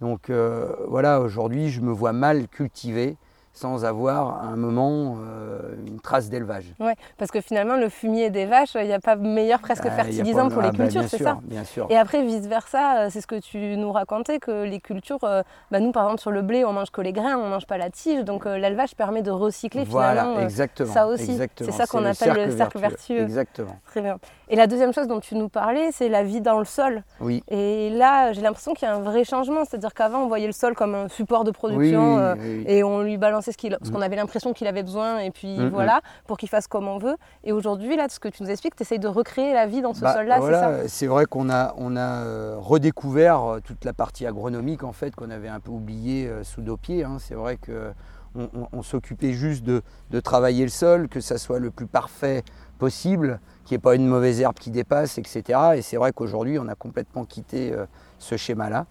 Donc 0.01 0.29
euh, 0.29 0.73
voilà, 0.87 1.21
aujourd'hui, 1.21 1.69
je 1.69 1.81
me 1.81 1.91
vois 1.91 2.13
mal 2.13 2.47
cultiver 2.47 3.17
sans 3.53 3.83
avoir 3.83 4.43
à 4.43 4.47
un 4.47 4.55
moment 4.55 5.17
euh, 5.19 5.59
une 5.85 5.99
trace 5.99 6.29
d'élevage. 6.29 6.73
Oui, 6.79 6.93
parce 7.17 7.31
que 7.31 7.41
finalement, 7.41 7.75
le 7.75 7.89
fumier 7.89 8.29
des 8.29 8.45
vaches, 8.45 8.75
il 8.75 8.85
n'y 8.85 8.93
a 8.93 8.99
pas 8.99 9.15
meilleur 9.15 9.59
presque 9.59 9.83
bah, 9.83 9.91
fertilisant 9.91 10.49
pour 10.49 10.61
les 10.61 10.69
ah, 10.69 10.71
bah, 10.71 10.85
cultures, 10.85 11.03
c'est 11.07 11.21
ça 11.21 11.39
Bien 11.43 11.65
sûr. 11.65 11.87
Et 11.89 11.97
après, 11.97 12.23
vice-versa, 12.23 12.99
euh, 12.99 13.07
c'est 13.11 13.19
ce 13.19 13.27
que 13.27 13.39
tu 13.39 13.75
nous 13.77 13.91
racontais, 13.91 14.39
que 14.39 14.63
les 14.63 14.79
cultures, 14.79 15.23
euh, 15.23 15.43
bah, 15.69 15.79
nous 15.79 15.91
par 15.91 16.03
exemple 16.03 16.21
sur 16.21 16.31
le 16.31 16.41
blé, 16.41 16.63
on 16.63 16.71
mange 16.71 16.91
que 16.91 17.01
les 17.01 17.11
grains, 17.11 17.37
on 17.37 17.45
ne 17.45 17.49
mange 17.49 17.67
pas 17.67 17.77
la 17.77 17.89
tige, 17.89 18.23
donc 18.23 18.45
l'élevage 18.45 18.95
permet 18.95 19.21
de 19.21 19.31
recycler 19.31 19.85
finalement 19.85 20.39
exactement, 20.39 20.93
ça 20.93 21.07
aussi. 21.07 21.37
C'est 21.57 21.71
ça 21.71 21.85
qu'on 21.85 22.05
appelle 22.05 22.47
le 22.47 22.55
cercle 22.55 22.79
vertueux. 22.79 23.21
Exactement. 23.21 23.77
Très 23.85 24.01
bien. 24.01 24.17
Et 24.47 24.55
la 24.55 24.67
deuxième 24.67 24.93
chose 24.93 25.07
dont 25.07 25.19
tu 25.19 25.35
nous 25.35 25.49
parlais, 25.49 25.91
c'est 25.91 26.09
la 26.09 26.23
vie 26.23 26.41
dans 26.41 26.59
le 26.59 26.65
sol. 26.65 27.03
Oui. 27.19 27.43
Et 27.49 27.89
là, 27.89 28.33
j'ai 28.33 28.41
l'impression 28.41 28.73
qu'il 28.73 28.87
y 28.87 28.91
a 28.91 28.95
un 28.95 28.99
vrai 28.99 29.23
changement, 29.23 29.63
c'est-à-dire 29.65 29.93
qu'avant, 29.93 30.23
on 30.23 30.27
voyait 30.27 30.47
le 30.47 30.53
sol 30.53 30.73
comme 30.73 30.95
un 30.95 31.07
support 31.09 31.43
de 31.43 31.51
production 31.51 32.35
et 32.65 32.83
on 32.83 33.01
lui 33.01 33.17
balançait 33.41 33.51
ce 33.51 33.89
mm. 33.89 33.91
qu'on 33.91 34.01
avait 34.01 34.15
l'impression 34.15 34.53
qu'il 34.53 34.67
avait 34.67 34.83
besoin, 34.83 35.19
et 35.19 35.31
puis 35.31 35.57
mm, 35.57 35.65
mm. 35.65 35.69
voilà, 35.69 36.01
pour 36.27 36.37
qu'il 36.37 36.49
fasse 36.49 36.67
comme 36.67 36.87
on 36.87 36.97
veut. 36.97 37.15
Et 37.43 37.51
aujourd'hui, 37.51 37.95
là, 37.95 38.07
ce 38.09 38.19
que 38.19 38.27
tu 38.27 38.43
nous 38.43 38.49
expliques, 38.49 38.75
tu 38.75 38.83
essayes 38.83 38.99
de 38.99 39.07
recréer 39.07 39.53
la 39.53 39.67
vie 39.67 39.81
dans 39.81 39.93
ce 39.93 40.01
bah, 40.01 40.13
sol-là, 40.13 40.39
c'est 40.41 40.51
ça? 40.51 40.87
C'est 40.87 41.07
vrai 41.07 41.25
qu'on 41.25 41.49
a, 41.49 41.73
on 41.77 41.95
a 41.95 42.23
euh, 42.23 42.55
redécouvert 42.57 43.43
euh, 43.43 43.59
toute 43.59 43.85
la 43.85 43.93
partie 43.93 44.25
agronomique, 44.25 44.83
en 44.83 44.93
fait, 44.93 45.15
qu'on 45.15 45.29
avait 45.29 45.49
un 45.49 45.59
peu 45.59 45.71
oubliée 45.71 46.27
euh, 46.27 46.43
sous 46.43 46.61
nos 46.61 46.77
pieds. 46.77 47.03
Hein. 47.03 47.17
C'est 47.19 47.35
vrai 47.35 47.57
que 47.57 47.91
on, 48.33 48.81
s'occupait 48.81 49.33
juste 49.33 49.65
de, 49.65 49.81
de, 50.09 50.21
travailler 50.21 50.63
le 50.63 50.69
sol, 50.69 51.09
que 51.09 51.19
ça 51.19 51.37
soit 51.37 51.59
le 51.59 51.69
plus 51.69 51.85
parfait 51.85 52.45
possible, 52.79 53.41
qu'il 53.65 53.75
n'y 53.75 53.79
ait 53.79 53.81
pas 53.81 53.93
une 53.93 54.07
mauvaise 54.07 54.39
herbe 54.39 54.55
qui 54.55 54.71
dépasse, 54.71 55.17
etc. 55.17 55.59
Et 55.75 55.81
c'est 55.81 55.97
vrai 55.97 56.13
qu'aujourd'hui, 56.13 56.57
on 56.57 56.69
a 56.69 56.75
complètement 56.75 57.25
quitté 57.25 57.75
ce 58.19 58.37
schéma-là. 58.37 58.85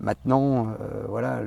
Maintenant, 0.00 0.74
voilà, 1.06 1.42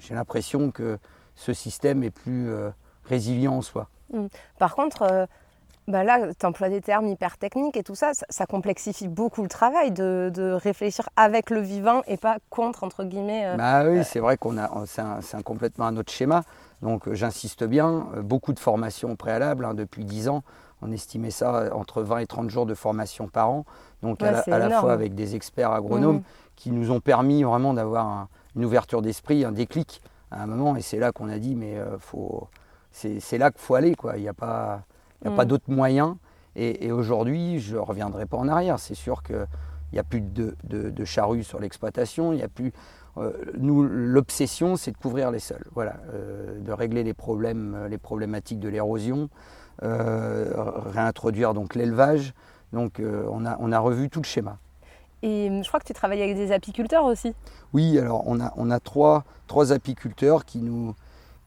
j'ai 0.00 0.14
l'impression 0.14 0.70
que 0.70 0.98
ce 1.40 1.54
système 1.54 2.02
est 2.02 2.10
plus 2.10 2.50
euh, 2.50 2.70
résilient 3.04 3.54
en 3.54 3.62
soi. 3.62 3.88
Mmh. 4.12 4.26
Par 4.58 4.74
contre, 4.74 5.02
euh, 5.02 5.26
bah 5.88 6.04
là, 6.04 6.34
tu 6.38 6.44
emploies 6.44 6.68
des 6.68 6.82
termes 6.82 7.06
hyper 7.06 7.38
techniques 7.38 7.78
et 7.78 7.82
tout 7.82 7.94
ça, 7.94 8.12
ça, 8.28 8.44
complexifie 8.44 9.08
beaucoup 9.08 9.42
le 9.42 9.48
travail 9.48 9.90
de, 9.90 10.52
réfléchir 10.52 11.08
avec 11.16 11.48
le 11.48 11.60
vivant 11.60 12.02
et 12.06 12.18
pas 12.18 12.36
contre, 12.50 12.84
entre 12.84 13.04
guillemets. 13.04 13.46
Euh, 13.46 13.56
bah 13.56 13.84
oui, 13.86 14.04
c'est 14.04 14.20
vrai 14.20 14.36
qu'on 14.36 14.58
a, 14.58 14.70
c'est 14.86 15.00
un, 15.00 15.42
complètement 15.42 15.86
un 15.86 15.96
autre 15.96 16.12
schéma. 16.12 16.42
Donc 16.82 17.10
j'insiste 17.12 17.64
bien, 17.64 18.06
beaucoup 18.22 18.52
de 18.52 18.58
formations 18.58 19.16
préalables 19.16 19.64
hein, 19.64 19.72
depuis 19.72 20.04
10 20.04 20.28
ans. 20.28 20.42
On 20.82 20.92
estimait 20.92 21.30
ça 21.30 21.74
entre 21.74 22.02
20 22.02 22.18
et 22.18 22.26
30 22.26 22.50
jours 22.50 22.66
de 22.66 22.74
formation 22.74 23.28
par 23.28 23.50
an. 23.50 23.64
Donc 24.02 24.22
à, 24.22 24.30
la, 24.30 24.80
fois 24.80 24.92
avec 24.92 25.14
des 25.14 25.34
experts 25.34 25.72
agronomes 25.72 26.16
mmh. 26.16 26.24
qui 26.56 26.70
nous 26.70 26.90
ont 26.90 27.00
permis 27.00 27.42
vraiment 27.42 27.72
d'avoir 27.72 28.28
une 28.56 28.64
ouverture 28.64 29.00
d'esprit, 29.00 29.44
un 29.44 29.52
déclic 29.52 30.02
à 30.30 30.42
un 30.42 30.46
moment. 30.46 30.76
Et 30.76 30.82
c'est 30.82 30.98
là 30.98 31.12
qu'on 31.12 31.28
a 31.28 31.38
dit, 31.38 31.54
mais 31.54 31.76
faut, 31.98 32.48
c'est 32.90 33.38
là 33.38 33.50
qu'il 33.50 33.60
faut 33.60 33.74
aller. 33.74 33.94
Quoi. 33.94 34.16
Il 34.16 34.22
n'y 34.22 34.28
a 34.28 34.34
pas 34.34 34.84
il 35.20 35.28
n'y 35.28 35.34
a 35.34 35.36
pas 35.36 35.44
mm. 35.44 35.48
d'autre 35.48 35.70
moyen. 35.70 36.18
Et, 36.56 36.90
aujourd'hui, 36.90 37.60
je 37.60 37.76
ne 37.76 37.80
reviendrai 37.80 38.26
pas 38.26 38.36
en 38.36 38.48
arrière. 38.48 38.78
C'est 38.78 38.94
sûr 38.94 39.22
qu'il 39.22 39.46
n'y 39.92 39.98
a 39.98 40.02
plus 40.02 40.20
de, 40.20 40.56
de, 40.64 41.04
charrues 41.04 41.44
sur 41.44 41.60
l'exploitation. 41.60 42.32
Il 42.32 42.40
y 42.40 42.42
a 42.42 42.48
plus. 42.48 42.72
Euh, 43.16 43.32
nous, 43.58 43.82
l'obsession, 43.82 44.76
c'est 44.76 44.90
de 44.90 44.96
couvrir 44.96 45.30
les 45.30 45.38
sols. 45.38 45.66
Voilà, 45.74 45.96
euh, 46.12 46.58
de 46.60 46.72
régler 46.72 47.04
les 47.04 47.14
problèmes, 47.14 47.86
les 47.88 47.98
problématiques 47.98 48.60
de 48.60 48.68
l'érosion, 48.68 49.30
euh, 49.82 50.52
réintroduire 50.56 51.54
donc 51.54 51.74
l'élevage. 51.74 52.34
Donc, 52.72 53.00
on 53.00 53.44
a, 53.46 53.56
on 53.58 53.72
a 53.72 53.78
revu 53.78 54.10
tout 54.10 54.20
le 54.20 54.26
schéma. 54.26 54.58
Et 55.22 55.50
je 55.62 55.68
crois 55.68 55.80
que 55.80 55.86
tu 55.86 55.92
travailles 55.92 56.22
avec 56.22 56.36
des 56.36 56.52
apiculteurs 56.52 57.04
aussi. 57.04 57.34
Oui, 57.72 57.98
alors 57.98 58.22
on 58.26 58.40
a, 58.40 58.52
on 58.56 58.70
a 58.70 58.80
trois, 58.80 59.24
trois 59.46 59.72
apiculteurs 59.72 60.44
qui 60.44 60.58
nous, 60.58 60.94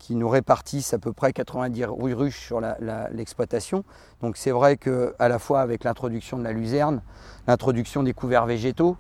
qui 0.03 0.15
nous 0.15 0.27
répartissent 0.27 0.93
à 0.93 0.99
peu 0.99 1.13
près 1.13 1.31
90 1.31 1.85
ruches 1.85 2.39
sur 2.39 2.61
l'exploitation. 3.11 3.85
Donc 4.21 4.35
c'est 4.35 4.51
vrai 4.51 4.75
qu'à 4.75 5.27
la 5.29 5.39
fois 5.39 5.61
avec 5.61 5.85
l'introduction 5.85 6.37
de 6.37 6.43
la 6.43 6.51
luzerne, 6.51 7.01
l'introduction 7.47 8.03
des 8.03 8.13
couverts 8.13 8.45
végétaux, 8.45 8.97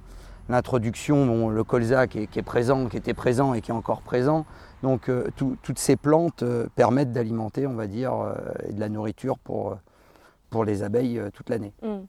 l'introduction, 0.47 1.25
bon, 1.25 1.49
le 1.49 1.63
colza 1.65 2.07
qui 2.07 2.19
est, 2.19 2.41
présent, 2.41 2.87
qui 2.87 2.95
était 2.95 3.13
présent 3.13 3.53
et 3.53 3.59
qui 3.61 3.71
est 3.71 3.73
encore 3.73 4.01
présent. 4.01 4.45
Donc 4.81 5.09
euh, 5.09 5.29
toutes 5.37 5.79
ces 5.79 5.97
plantes 5.97 6.43
euh, 6.43 6.67
permettent 6.75 7.11
d'alimenter, 7.11 7.67
on 7.67 7.73
va 7.73 7.87
dire, 7.87 8.13
euh, 8.13 8.35
de 8.71 8.79
la 8.79 8.87
nourriture 8.87 9.37
pour, 9.39 9.77
pour 10.49 10.63
les 10.63 10.83
abeilles 10.83 11.21
toute 11.33 11.49
l'année. 11.49 11.73
Mmh. 11.81 11.99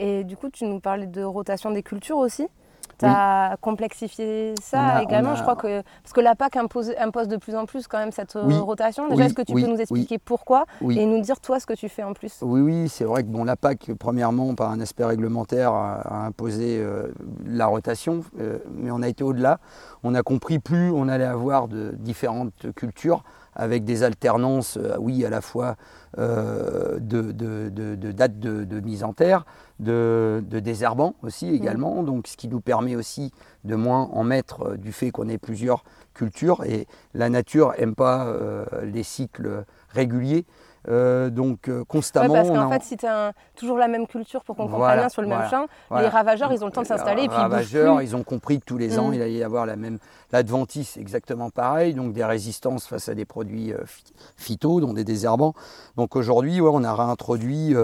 Et 0.00 0.24
du 0.24 0.36
coup, 0.36 0.48
tu 0.50 0.64
nous 0.64 0.80
parlais 0.80 1.06
de 1.06 1.22
rotation 1.22 1.70
des 1.70 1.82
cultures 1.82 2.16
aussi 2.16 2.48
tu 3.00 3.06
as 3.06 3.56
complexifié 3.60 4.54
ça 4.60 5.02
également, 5.02 5.34
je 5.34 5.42
crois 5.42 5.56
que. 5.56 5.82
Parce 6.02 6.12
que 6.12 6.20
la 6.20 6.34
PAC 6.34 6.56
impose, 6.56 6.92
impose, 6.98 7.28
de 7.28 7.36
plus 7.36 7.56
en 7.56 7.66
plus 7.66 7.86
quand 7.86 7.98
même 7.98 8.12
cette 8.12 8.36
euh, 8.36 8.60
rotation. 8.60 9.08
Déjà, 9.08 9.26
est-ce 9.26 9.34
que 9.34 9.42
tu 9.42 9.54
peux 9.54 9.66
nous 9.66 9.80
expliquer 9.80 10.18
pourquoi 10.18 10.64
et 10.82 11.06
nous 11.06 11.20
dire 11.20 11.40
toi 11.40 11.60
ce 11.60 11.66
que 11.66 11.74
tu 11.74 11.88
fais 11.88 12.02
en 12.02 12.12
plus? 12.12 12.38
Oui, 12.42 12.60
oui, 12.60 12.88
c'est 12.88 13.04
vrai 13.04 13.22
que 13.22 13.28
bon, 13.28 13.44
la 13.44 13.56
PAC, 13.56 13.92
premièrement, 13.98 14.54
par 14.54 14.70
un 14.70 14.80
aspect 14.80 15.04
réglementaire, 15.04 15.72
a, 15.72 16.26
imposé 16.26 16.78
euh, 16.78 17.08
la 17.46 17.66
rotation, 17.66 18.24
euh, 18.38 18.58
mais 18.74 18.90
on 18.90 19.02
a 19.02 19.08
été 19.08 19.24
au-delà. 19.24 19.58
On 20.02 20.14
a 20.14 20.22
compris 20.22 20.58
plus 20.58 20.90
on 20.90 21.08
allait 21.08 21.24
avoir 21.24 21.68
de 21.68 21.92
différentes 21.98 22.72
cultures 22.74 23.22
avec 23.54 23.84
des 23.84 24.02
alternances, 24.02 24.78
oui, 24.98 25.24
à 25.24 25.30
la 25.30 25.40
fois 25.40 25.76
de, 26.16 26.98
de, 26.98 27.68
de, 27.68 28.12
dates 28.12 28.38
de, 28.38 28.80
mise 28.80 29.04
en 29.04 29.12
terre, 29.12 29.44
de, 29.80 30.42
désherbants 30.50 31.14
aussi 31.22 31.46
mmh. 31.46 31.54
également, 31.54 32.02
donc 32.02 32.26
ce 32.26 32.36
qui 32.36 32.48
nous 32.48 32.60
permet 32.60 32.96
aussi 32.96 33.32
de 33.64 33.74
moins 33.74 34.08
en 34.12 34.24
mettre 34.24 34.62
euh, 34.62 34.76
du 34.76 34.92
fait 34.92 35.10
qu'on 35.10 35.28
ait 35.28 35.38
plusieurs 35.38 35.84
cultures 36.14 36.64
et 36.64 36.86
la 37.14 37.28
nature 37.28 37.74
n'aime 37.78 37.94
pas 37.94 38.26
euh, 38.26 38.64
les 38.84 39.02
cycles 39.02 39.64
réguliers. 39.88 40.44
Euh, 40.88 41.28
donc 41.28 41.70
constamment. 41.88 42.32
parce 42.32 42.48
qu'en 42.48 42.70
fait, 42.70 42.82
si 42.82 42.96
tu 42.96 43.06
as 43.06 43.32
toujours 43.54 43.76
la 43.76 43.86
même 43.86 44.06
culture 44.06 44.42
pour 44.44 44.56
qu'on 44.56 44.66
comprenne 44.66 44.98
bien 44.98 45.08
sur 45.10 45.20
le 45.22 45.28
même 45.28 45.48
champ, 45.50 45.66
les 45.90 46.08
ravageurs, 46.08 46.52
ils 46.52 46.62
ont 46.62 46.66
le 46.66 46.72
temps 46.72 46.82
de 46.82 46.86
s'installer. 46.86 47.22
Les 47.22 47.28
ravageurs, 47.28 48.00
ils, 48.00 48.16
ont 48.16 48.22
compris 48.22 48.60
que 48.60 48.64
tous 48.64 48.78
les 48.78 48.98
ans, 48.98 49.08
mmh. 49.08 49.14
il 49.14 49.22
allait 49.22 49.34
y 49.34 49.42
avoir 49.44 49.66
la 49.66 49.76
même. 49.76 49.98
L'adventice, 50.32 50.96
exactement 50.96 51.50
pareil, 51.50 51.92
donc 51.92 52.12
des 52.12 52.24
résistances 52.24 52.86
face 52.86 53.08
à 53.08 53.14
des 53.14 53.24
produits 53.24 53.74
phyto, 54.36 54.80
dont 54.80 54.92
des 54.92 55.04
désherbants. 55.04 55.54
Donc 55.96 56.16
aujourd'hui, 56.16 56.60
on 56.60 56.84
a 56.84 56.94
réintroduit 56.94 57.74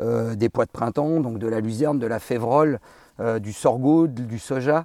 euh, 0.00 0.36
des 0.36 0.48
pois 0.48 0.64
de 0.64 0.70
printemps, 0.70 1.20
donc 1.20 1.38
de 1.38 1.48
la 1.48 1.58
luzerne, 1.58 1.98
de 1.98 2.06
la 2.06 2.20
févrole, 2.20 2.78
euh, 3.18 3.40
du 3.40 3.52
sorgho, 3.52 4.06
du 4.06 4.38
soja, 4.38 4.84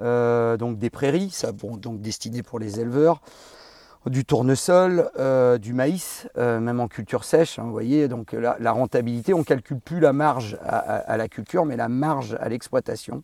euh, 0.00 0.56
donc 0.56 0.78
des 0.78 0.90
prairies, 0.90 1.30
ça, 1.30 1.52
bon, 1.52 1.76
donc 1.76 2.00
destiné 2.00 2.42
pour 2.42 2.58
les 2.58 2.80
éleveurs, 2.80 3.20
du 4.08 4.24
tournesol, 4.24 5.10
du 5.60 5.72
maïs, 5.72 6.28
même 6.36 6.80
en 6.80 6.88
culture 6.88 7.24
sèche, 7.24 7.58
hein, 7.58 7.64
vous 7.64 7.72
voyez, 7.72 8.08
donc 8.08 8.32
la, 8.32 8.72
rentabilité, 8.72 9.34
on 9.34 9.38
ne 9.38 9.44
calcule 9.44 9.80
plus 9.80 10.00
la 10.00 10.12
marge 10.12 10.58
à, 10.64 11.16
la 11.16 11.28
culture, 11.28 11.64
mais 11.64 11.76
la 11.76 11.88
marge 11.88 12.36
à 12.40 12.48
l'exploitation. 12.48 13.22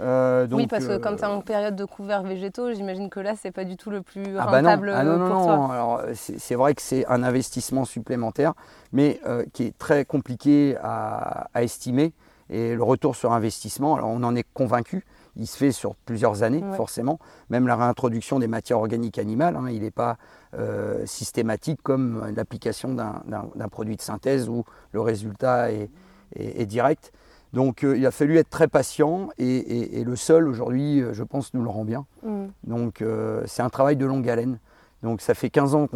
Euh, 0.00 0.46
oui, 0.50 0.66
parce 0.66 0.86
que 0.86 0.96
quand 0.96 1.16
tu 1.16 1.22
es 1.22 1.26
en 1.26 1.40
période 1.40 1.76
de 1.76 1.84
couverts 1.84 2.22
végétaux, 2.22 2.72
j'imagine 2.72 3.10
que 3.10 3.20
là, 3.20 3.34
c'est 3.40 3.50
pas 3.50 3.64
du 3.64 3.76
tout 3.76 3.90
le 3.90 4.02
plus 4.02 4.36
ah 4.38 4.46
bah 4.46 4.58
rentable 4.58 4.92
ah 4.94 5.04
non. 5.04 5.16
non, 5.16 5.28
non, 5.28 5.46
non. 5.46 5.70
Alors, 5.70 6.02
c'est 6.14 6.54
vrai 6.54 6.74
que 6.74 6.82
c'est 6.82 7.06
un 7.06 7.22
investissement 7.22 7.84
supplémentaire, 7.84 8.54
mais 8.92 9.20
euh, 9.26 9.44
qui 9.52 9.64
est 9.64 9.78
très 9.78 10.04
compliqué 10.04 10.76
à, 10.82 11.48
estimer. 11.56 12.12
Et 12.50 12.74
le 12.74 12.82
retour 12.82 13.16
sur 13.16 13.32
investissement, 13.32 13.94
alors 13.94 14.08
on 14.08 14.22
en 14.24 14.34
est 14.34 14.44
convaincu, 14.52 15.04
il 15.36 15.46
se 15.46 15.56
fait 15.56 15.72
sur 15.72 15.94
plusieurs 15.94 16.42
années, 16.42 16.62
forcément. 16.76 17.18
Même 17.50 17.66
la 17.66 17.76
réintroduction 17.76 18.38
des 18.38 18.48
matières 18.48 18.78
organiques 18.78 19.18
animales, 19.18 19.56
hein, 19.56 19.70
il 19.70 19.82
n'est 19.82 19.90
pas 19.90 20.18
euh, 20.54 21.06
systématique 21.06 21.80
comme 21.82 22.32
l'application 22.36 22.94
d'un 22.94 23.68
produit 23.70 23.96
de 23.96 24.02
synthèse 24.02 24.48
où 24.48 24.64
le 24.92 25.00
résultat 25.00 25.72
est, 25.72 25.90
est 26.36 26.66
direct. 26.66 27.12
Donc 27.52 27.84
euh, 27.84 27.96
il 27.96 28.06
a 28.06 28.10
fallu 28.10 28.38
être 28.38 28.48
très 28.48 28.68
patient 28.68 29.28
et, 29.38 30.02
le 30.04 30.16
sol 30.16 30.48
aujourd'hui, 30.48 31.00
euh, 31.00 31.12
je 31.12 31.22
pense, 31.22 31.52
nous 31.54 31.62
le 31.62 31.68
rend 31.68 31.84
bien. 31.84 32.06
Mm. 32.22 32.46
Donc 32.64 33.02
euh, 33.02 33.42
c'est 33.46 33.62
un 33.62 33.68
travail 33.68 33.96
de 33.96 34.06
longue 34.06 34.28
haleine. 34.28 34.58
Donc 35.02 35.20
ça 35.20 35.34
fait 35.34 35.50
15 35.50 35.74
ans 35.74 35.88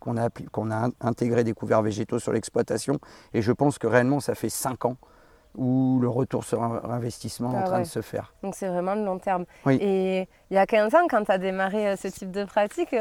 qu'on 0.00 0.16
a, 0.16 0.30
qu'on 0.50 0.70
a 0.70 0.88
intégré 1.02 1.44
des 1.44 1.52
couverts 1.52 1.82
végétaux 1.82 2.18
sur 2.18 2.32
l'exploitation 2.32 2.98
et 3.34 3.42
je 3.42 3.52
pense 3.52 3.78
que 3.78 3.86
réellement 3.86 4.20
ça 4.20 4.34
fait 4.34 4.48
5 4.48 4.86
ans 4.86 4.96
où 5.58 5.98
le 6.00 6.08
retour 6.08 6.44
sur 6.44 6.62
investissement 6.62 7.52
est 7.52 7.56
en 7.56 7.60
ah 7.60 7.64
train 7.64 7.80
de 7.80 7.86
se 7.86 8.00
faire. 8.00 8.32
Donc 8.42 8.54
c'est 8.54 8.68
vraiment 8.68 8.96
de 8.96 9.04
long 9.04 9.18
terme. 9.18 9.44
Et 9.68 10.28
il 10.50 10.54
y 10.54 10.58
a 10.58 10.66
15 10.66 10.94
ans, 10.94 11.06
quand 11.10 11.24
tu 11.24 11.32
as 11.32 11.38
démarré 11.38 11.96
ce 11.96 12.08
type 12.08 12.30
de 12.30 12.44
pratique, 12.44 12.94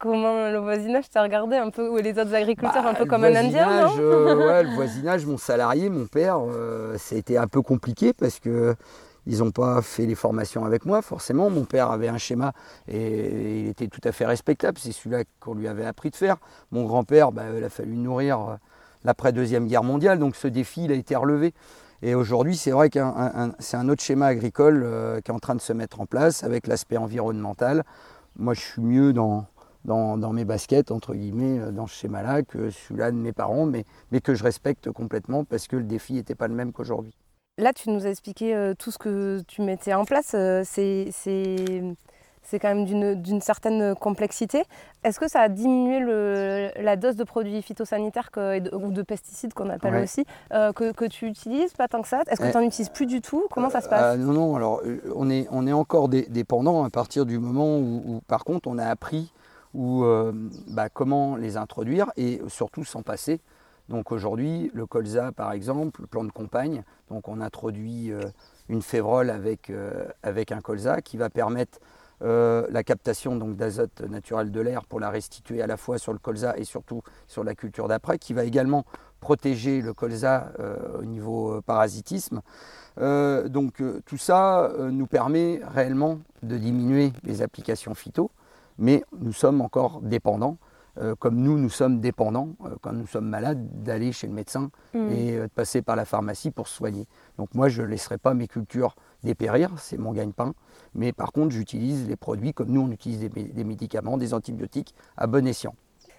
comment 0.00 0.50
le 0.50 0.58
voisinage 0.58 1.08
t'a 1.08 1.22
regardé 1.22 1.56
un 1.56 1.70
peu, 1.70 1.88
ou 1.88 1.98
les 1.98 2.18
autres 2.18 2.34
agriculteurs 2.34 2.84
un 2.86 2.92
bah, 2.92 2.98
peu 2.98 3.04
comme 3.04 3.22
un 3.22 3.36
Indien 3.36 3.84
non 3.84 3.94
euh, 3.98 4.62
Le 4.62 4.74
voisinage, 4.74 5.26
mon 5.26 5.36
salarié, 5.36 5.88
mon 5.88 6.06
père, 6.06 6.38
euh, 6.40 6.96
c'était 6.98 7.36
un 7.36 7.46
peu 7.46 7.62
compliqué 7.62 8.12
parce 8.12 8.40
que 8.40 8.74
ils 9.26 9.40
n'ont 9.40 9.50
pas 9.50 9.82
fait 9.82 10.06
les 10.06 10.14
formations 10.14 10.64
avec 10.64 10.86
moi, 10.86 11.02
forcément. 11.02 11.50
Mon 11.50 11.64
père 11.64 11.90
avait 11.90 12.08
un 12.08 12.16
schéma 12.16 12.52
et, 12.88 13.60
il 13.60 13.68
était 13.68 13.86
tout 13.86 14.00
à 14.04 14.12
fait 14.12 14.24
respectable. 14.24 14.78
C'est 14.78 14.92
celui-là 14.92 15.24
qu'on 15.38 15.54
lui 15.54 15.68
avait 15.68 15.84
appris 15.84 16.10
de 16.10 16.16
faire. 16.16 16.36
Mon 16.72 16.84
grand-père, 16.84 17.30
bah, 17.30 17.42
il 17.56 17.62
a 17.62 17.68
fallu 17.68 17.96
nourrir 17.96 18.40
euh, 18.40 18.54
l'après-deuxième 19.04 19.66
guerre 19.66 19.84
mondiale. 19.84 20.18
Donc 20.18 20.36
ce 20.36 20.48
défi, 20.48 20.84
il 20.84 20.92
a 20.92 20.94
été 20.94 21.16
relevé. 21.16 21.54
Et 22.02 22.14
aujourd'hui, 22.14 22.56
c'est 22.56 22.70
vrai 22.70 22.88
que 22.88 22.98
c'est 23.58 23.76
un 23.76 23.88
autre 23.90 24.02
schéma 24.02 24.26
agricole 24.26 25.20
qui 25.22 25.30
est 25.30 25.34
en 25.34 25.38
train 25.38 25.54
de 25.54 25.60
se 25.60 25.74
mettre 25.74 26.00
en 26.00 26.06
place 26.06 26.44
avec 26.44 26.66
l'aspect 26.66 26.96
environnemental. 26.96 27.84
Moi, 28.36 28.54
je 28.54 28.60
suis 28.60 28.80
mieux 28.80 29.12
dans, 29.12 29.46
mes 29.84 30.44
baskets, 30.44 30.90
entre 30.90 31.14
guillemets, 31.14 31.58
euh, 31.58 31.70
dans 31.72 31.86
ce 31.86 31.94
schéma-là, 31.94 32.42
que 32.42 32.70
celui-là 32.70 33.10
de 33.10 33.16
mes 33.16 33.32
parents, 33.32 33.66
mais, 33.66 33.84
que 34.22 34.34
je 34.34 34.44
respecte 34.44 34.90
complètement 34.90 35.44
parce 35.44 35.68
que 35.68 35.76
le 35.76 35.84
défi 35.84 36.14
n'était 36.14 36.34
pas 36.34 36.48
le 36.48 36.54
même 36.54 36.72
qu'aujourd'hui. 36.72 37.14
Là, 37.58 37.72
tu 37.72 37.90
nous 37.90 38.06
as 38.06 38.10
expliqué 38.10 38.54
euh, 38.54 38.74
tout 38.74 38.90
ce 38.90 38.98
que 38.98 39.42
tu 39.46 39.62
mettais 39.62 39.92
en 39.92 40.04
place. 40.04 40.32
Euh, 40.34 40.62
c'est 40.64 41.82
c'est 42.50 42.58
quand 42.58 42.74
même 42.74 43.22
d'une 43.22 43.40
certaine 43.40 43.94
complexité. 43.94 44.64
Est-ce 45.04 45.18
que 45.18 45.28
ça 45.28 45.40
a 45.40 45.48
diminué 45.48 46.00
le, 46.00 46.70
la 46.76 46.96
dose 46.96 47.16
de 47.16 47.24
produits 47.24 47.62
phytosanitaires 47.62 48.30
ou 48.72 48.90
de 48.90 49.02
pesticides 49.02 49.54
qu'on 49.54 49.70
appelle 49.70 50.02
aussi, 50.02 50.24
que, 50.50 50.92
que, 50.92 51.04
tu 51.06 51.26
utilises 51.26 51.72
Pas 51.72 51.88
tant 51.88 52.02
que 52.02 52.08
ça? 52.08 52.22
Est-ce 52.26 52.40
que 52.40 52.50
tu 52.50 52.56
n'en 52.56 52.64
utilises 52.64 52.90
plus 52.90 53.06
du 53.06 53.20
tout? 53.20 53.44
Comment 53.50 53.70
ça 53.70 53.80
se 53.80 53.88
passe? 53.88 54.18
Non, 54.18 54.32
non, 54.32 54.56
alors 54.56 54.82
on 55.14 55.30
est, 55.30 55.46
on 55.50 55.66
est 55.66 55.72
encore 55.72 56.08
dépendant 56.08 56.84
à 56.84 56.90
partir 56.90 57.24
du 57.24 57.38
moment 57.38 57.78
où, 57.78 58.02
où, 58.04 58.20
par 58.26 58.44
contre, 58.44 58.68
on 58.68 58.76
a 58.78 58.86
appris 58.86 59.32
euh, 59.76 60.32
bah, 60.68 60.88
comment 60.88 61.36
les 61.36 61.56
introduire 61.56 62.10
et 62.16 62.40
surtout 62.48 62.84
s'en 62.84 63.02
passer. 63.02 63.40
Donc 63.88 64.12
aujourd'hui, 64.12 64.70
le 64.74 64.86
colza 64.86 65.32
par 65.32 65.52
exemple, 65.52 66.00
le 66.00 66.06
plan 66.06 66.24
de 66.24 66.32
compagne, 66.32 66.82
donc 67.08 67.28
on 67.28 67.40
introduit 67.40 68.12
euh, 68.12 68.20
une 68.68 68.82
févrole 68.82 69.30
avec, 69.30 69.70
euh, 69.70 70.06
avec 70.22 70.52
un 70.52 70.60
colza 70.60 71.00
qui 71.00 71.16
va 71.16 71.30
permettre 71.30 71.78
la 72.20 72.82
captation 72.84 73.36
d'azote 73.36 74.02
naturel 74.02 74.50
de 74.50 74.60
l'air 74.60 74.84
pour 74.84 75.00
la 75.00 75.10
restituer 75.10 75.62
à 75.62 75.66
la 75.66 75.76
fois 75.76 75.98
sur 75.98 76.12
le 76.12 76.18
colza 76.18 76.56
et 76.58 76.64
surtout 76.64 77.02
sur 77.26 77.44
la 77.44 77.54
culture 77.54 77.88
d'après, 77.88 78.18
qui 78.18 78.34
va 78.34 78.44
également 78.44 78.84
protéger 79.20 79.80
le 79.80 79.94
colza 79.94 80.52
au 80.98 81.04
niveau 81.04 81.60
parasitisme. 81.62 82.40
donc 82.98 83.82
tout 84.04 84.18
ça 84.18 84.70
nous 84.90 85.06
permet 85.06 85.60
réellement 85.74 86.18
de 86.42 86.56
diminuer 86.58 87.12
les 87.22 87.42
applications 87.42 87.94
phyto 87.94 88.30
mais 88.78 89.04
nous 89.18 89.32
sommes 89.32 89.60
encore 89.60 90.00
dépendants 90.02 90.56
euh, 90.98 91.14
comme 91.14 91.36
nous, 91.36 91.58
nous 91.58 91.68
sommes 91.70 92.00
dépendants, 92.00 92.50
euh, 92.64 92.76
quand 92.80 92.92
nous 92.92 93.06
sommes 93.06 93.28
malades, 93.28 93.82
d'aller 93.82 94.12
chez 94.12 94.26
le 94.26 94.32
médecin 94.32 94.70
Mm. 94.94 95.10
et 95.10 95.36
euh, 95.36 95.42
de 95.44 95.46
passer 95.48 95.82
par 95.82 95.96
la 95.96 96.04
pharmacie 96.04 96.50
pour 96.50 96.68
se 96.68 96.76
soigner. 96.76 97.06
Donc 97.38 97.54
moi, 97.54 97.68
je 97.68 97.82
ne 97.82 97.86
laisserai 97.86 98.18
pas 98.18 98.34
mes 98.34 98.48
cultures 98.48 98.96
dépérir, 99.22 99.70
c'est 99.78 99.98
mon 99.98 100.12
gagne-pain. 100.12 100.54
Mais 100.94 101.12
par 101.12 101.32
contre, 101.32 101.50
j'utilise 101.50 102.08
les 102.08 102.16
produits 102.16 102.52
comme 102.52 102.70
nous, 102.70 102.80
on 102.80 102.90
utilise 102.90 103.20
des, 103.20 103.28
des 103.28 103.64
médicaments, 103.64 104.16
des 104.16 104.34
antibiotiques 104.34 104.94
à 105.16 105.26
bon 105.26 105.46
escient. 105.46 105.74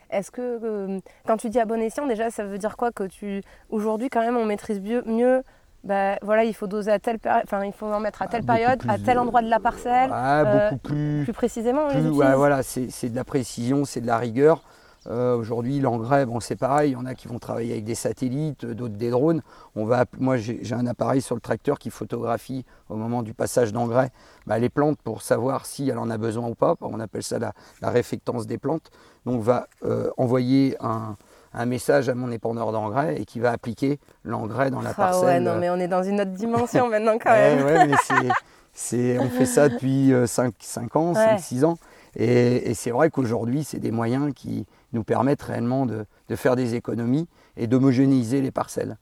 Est-ce 0.10 0.30
que 0.30 1.00
quand 1.26 1.38
tu 1.38 1.50
dis 1.50 1.60
à 1.60 1.66
bon 1.66 1.82
escient, 1.82 2.06
déjà 2.06 2.30
ça 2.30 2.46
veut 2.46 2.58
dire 2.58 2.76
quoi 2.76 2.92
que 2.92 3.04
tu 3.06 3.42
aujourd'hui 3.70 4.10
quand 4.10 4.20
même 4.20 4.36
on 4.36 4.46
maîtrise 4.46 4.82
mieux 4.82 5.44
bah, 5.84 6.18
voilà, 6.22 6.44
il 6.44 6.54
faut 6.54 6.68
doser 6.68 6.92
à 6.92 7.00
telle 7.00 7.20
période, 7.20 7.44
enfin 7.46 7.64
il 7.66 7.74
faut 7.74 7.88
en 7.88 8.00
mettre 8.00 8.22
à 8.22 8.28
telle 8.28 8.42
beaucoup 8.42 8.58
période, 8.60 8.80
à 8.88 8.98
tel 8.98 9.18
endroit 9.20 9.42
de 9.42 9.50
la 9.50 9.60
parcelle, 9.60 10.10
Ah, 10.14 10.42
euh, 10.42 10.70
beaucoup 10.70 10.78
plus, 10.82 11.22
plus 11.24 11.34
précisément 11.34 11.88
plus- 11.88 12.10
ouais, 12.10 12.36
voilà, 12.36 12.64
c'est 12.64 13.10
de 13.10 13.16
la 13.16 13.24
précision, 13.24 13.86
c'est 13.86 14.02
de 14.02 14.08
la 14.08 14.18
rigueur. 14.18 14.64
Euh, 15.08 15.36
Aujourd'hui, 15.36 15.80
l'engrais, 15.80 16.28
bon, 16.28 16.40
c'est 16.40 16.56
pareil. 16.56 16.92
Il 16.92 16.94
y 16.94 16.96
en 16.96 17.08
a 17.08 17.16
qui 17.16 17.28
vont 17.28 17.40
travailler 17.40 17.72
avec 17.72 17.86
des 17.86 17.96
satellites, 17.96 18.64
d'autres 18.68 18.94
des 18.98 19.10
drones. 19.10 19.42
On 19.76 19.84
va, 19.86 20.02
app- 20.02 20.20
moi, 20.20 20.38
j'ai 20.38 20.60
j'ai 20.62 20.76
un 20.76 20.86
appareil 20.86 21.22
sur 21.24 21.34
le 21.34 21.42
tracteur 21.42 21.80
qui 21.80 21.90
photographie 21.90 22.66
au 22.88 22.96
moment 22.96 23.24
du 23.24 23.34
passage 23.34 23.74
d'engrais 23.74 24.12
bah, 24.46 24.60
les 24.60 24.70
plantes 24.70 25.00
pour 25.04 25.24
savoir 25.24 25.66
si 25.66 25.90
elle 25.90 25.98
en 25.98 26.12
a 26.12 26.20
besoin 26.20 26.48
ou 26.50 26.54
pas. 26.54 26.76
On 26.82 27.00
appelle 27.00 27.24
ça 27.24 27.40
la, 27.40 27.54
la 27.82 27.90
réfectance 27.90 28.46
des 28.46 28.60
plantes. 28.60 28.92
Donc, 29.26 29.38
on 29.38 29.40
va 29.40 29.66
euh, 29.84 30.12
envoyer 30.18 30.78
un, 30.82 31.18
un 31.54 31.66
message 31.66 32.08
à 32.10 32.16
mon 32.16 32.32
épandeur 32.32 32.72
d'engrais 32.72 33.20
et 33.22 33.26
qui 33.26 33.40
va 33.40 33.52
appliquer 33.52 34.00
l'engrais 34.24 34.72
dans 34.72 34.82
la 34.82 34.92
Ah 34.92 34.94
parcelle. 34.94 35.26
ouais, 35.26 35.40
non 35.40 35.56
mais 35.60 35.70
on 35.70 35.76
est 35.76 35.88
dans 35.88 36.04
une 36.04 36.22
autre 36.22 36.32
dimension 36.32 36.88
maintenant 36.90 37.18
quand 37.18 37.32
même. 37.32 37.66
ouais, 37.66 37.88
mais 37.88 37.96
c'est- 38.04 38.30
c'est, 38.74 39.20
on 39.20 39.28
fait 39.30 39.46
ça 39.46 39.68
depuis 39.68 40.14
5, 40.26 40.96
ans, 40.96 41.14
Ouais. 41.14 41.36
5-6 41.38 41.66
ans. 41.66 41.78
Et, 42.16 42.70
et 42.70 42.74
c'est 42.74 42.92
vrai 42.92 43.10
qu'aujourd'hui, 43.10 43.64
c'est 43.66 43.80
des 43.80 43.92
moyens 43.92 44.34
qui 44.34 44.66
nous 44.94 45.04
permettent 45.04 45.42
réellement 45.42 45.86
de, 45.86 46.06
de 46.30 46.36
faire 46.38 46.56
des 46.56 46.76
économies 46.76 47.28
et 47.58 47.68
d'homogénéiser 47.68 48.40
les 48.42 48.52
parcelles. 48.52 48.98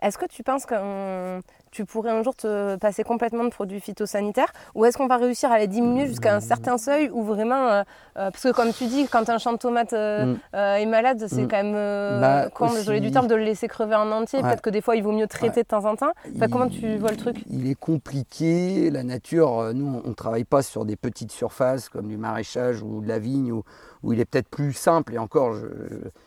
Est-ce 0.00 0.16
que 0.18 0.26
tu 0.26 0.42
penses 0.42 0.64
que 0.66 1.40
tu 1.76 1.84
pourrais 1.84 2.10
un 2.10 2.22
jour 2.22 2.34
te 2.34 2.76
passer 2.76 3.02
complètement 3.02 3.44
de 3.44 3.50
produits 3.50 3.80
phytosanitaires 3.80 4.50
ou 4.74 4.86
est-ce 4.86 4.96
qu'on 4.96 5.06
va 5.08 5.18
réussir 5.18 5.52
à 5.52 5.58
les 5.58 5.66
diminuer 5.66 6.06
jusqu'à 6.06 6.34
un 6.34 6.40
certain 6.40 6.78
seuil 6.78 7.10
ou 7.12 7.22
vraiment 7.22 7.68
euh, 7.68 7.82
euh, 8.16 8.30
parce 8.30 8.44
que 8.44 8.52
comme 8.52 8.72
tu 8.72 8.86
dis 8.86 9.06
quand 9.08 9.28
un 9.28 9.36
champ 9.36 9.52
de 9.52 9.58
tomates 9.58 9.92
euh, 9.92 10.24
Mm. 10.24 10.38
est 10.56 10.86
malade 10.86 11.24
c'est 11.28 11.42
Mm. 11.42 11.48
quand 11.48 11.62
même 11.62 12.20
Bah, 12.22 12.48
con, 12.48 12.72
désolé 12.72 13.00
du 13.00 13.10
terme 13.10 13.26
de 13.26 13.34
le 13.34 13.44
laisser 13.44 13.68
crever 13.68 13.94
en 13.94 14.10
entier 14.10 14.38
Ouais. 14.38 14.44
peut-être 14.48 14.62
que 14.62 14.70
des 14.70 14.80
fois 14.80 14.96
il 14.96 15.02
vaut 15.02 15.12
mieux 15.12 15.26
traiter 15.26 15.58
Ouais. 15.58 15.62
de 15.64 15.68
temps 15.68 15.84
en 15.84 15.96
temps 15.96 16.12
Enfin, 16.34 16.48
comment 16.48 16.68
tu 16.68 16.96
vois 16.96 17.10
le 17.10 17.16
truc? 17.18 17.36
Il 17.50 17.68
est 17.70 17.74
compliqué, 17.74 18.90
la 18.90 19.02
nature, 19.02 19.72
nous 19.74 20.00
on 20.04 20.08
ne 20.08 20.14
travaille 20.14 20.44
pas 20.44 20.62
sur 20.62 20.84
des 20.86 20.96
petites 20.96 21.32
surfaces 21.32 21.90
comme 21.90 22.08
du 22.08 22.16
maraîchage 22.16 22.82
ou 22.82 23.02
de 23.02 23.08
la 23.08 23.18
vigne 23.18 23.52
où, 23.52 23.62
où 24.06 24.12
il 24.12 24.20
est 24.20 24.24
peut-être 24.24 24.48
plus 24.48 24.72
simple 24.72 25.14
et 25.14 25.18
encore 25.18 25.56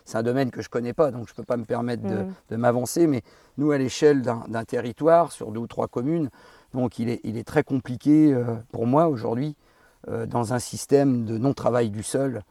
c'est 0.03 0.17
un 0.17 0.23
domaine 0.23 0.51
que 0.51 0.61
je 0.61 0.67
ne 0.67 0.71
connais 0.71 0.91
pas 0.93 1.11
donc 1.11 1.27
je 1.27 1.31
ne 1.31 1.35
peux 1.37 1.43
pas 1.43 1.55
me 1.57 1.63
permettre 1.63 2.03
de, 2.03 2.15
Mhm. 2.17 2.33
de 2.49 2.55
m'avancer 2.57 3.07
mais 3.07 3.21
nous 3.57 3.71
à 3.71 3.77
l'échelle 3.77 4.21
d'un 4.21 4.63
territoire 4.65 5.31
sur 5.31 5.51
deux 5.51 5.61
ou 5.61 5.67
trois 5.67 5.87
communes 5.87 6.29
donc 6.73 6.99
il 6.99 7.07
est, 7.09 7.21
il 7.23 7.37
est 7.37 7.45
très 7.47 7.63
compliqué 7.63 8.33
euh, 8.33 8.43
pour 8.73 8.85
moi 8.85 9.07
aujourd'hui 9.07 9.55
euh, 10.09 10.25
dans 10.25 10.53
un 10.53 10.59
système 10.59 11.23
de 11.25 11.37
non-travail 11.37 11.89
du 11.89 12.03
sol 12.03 12.41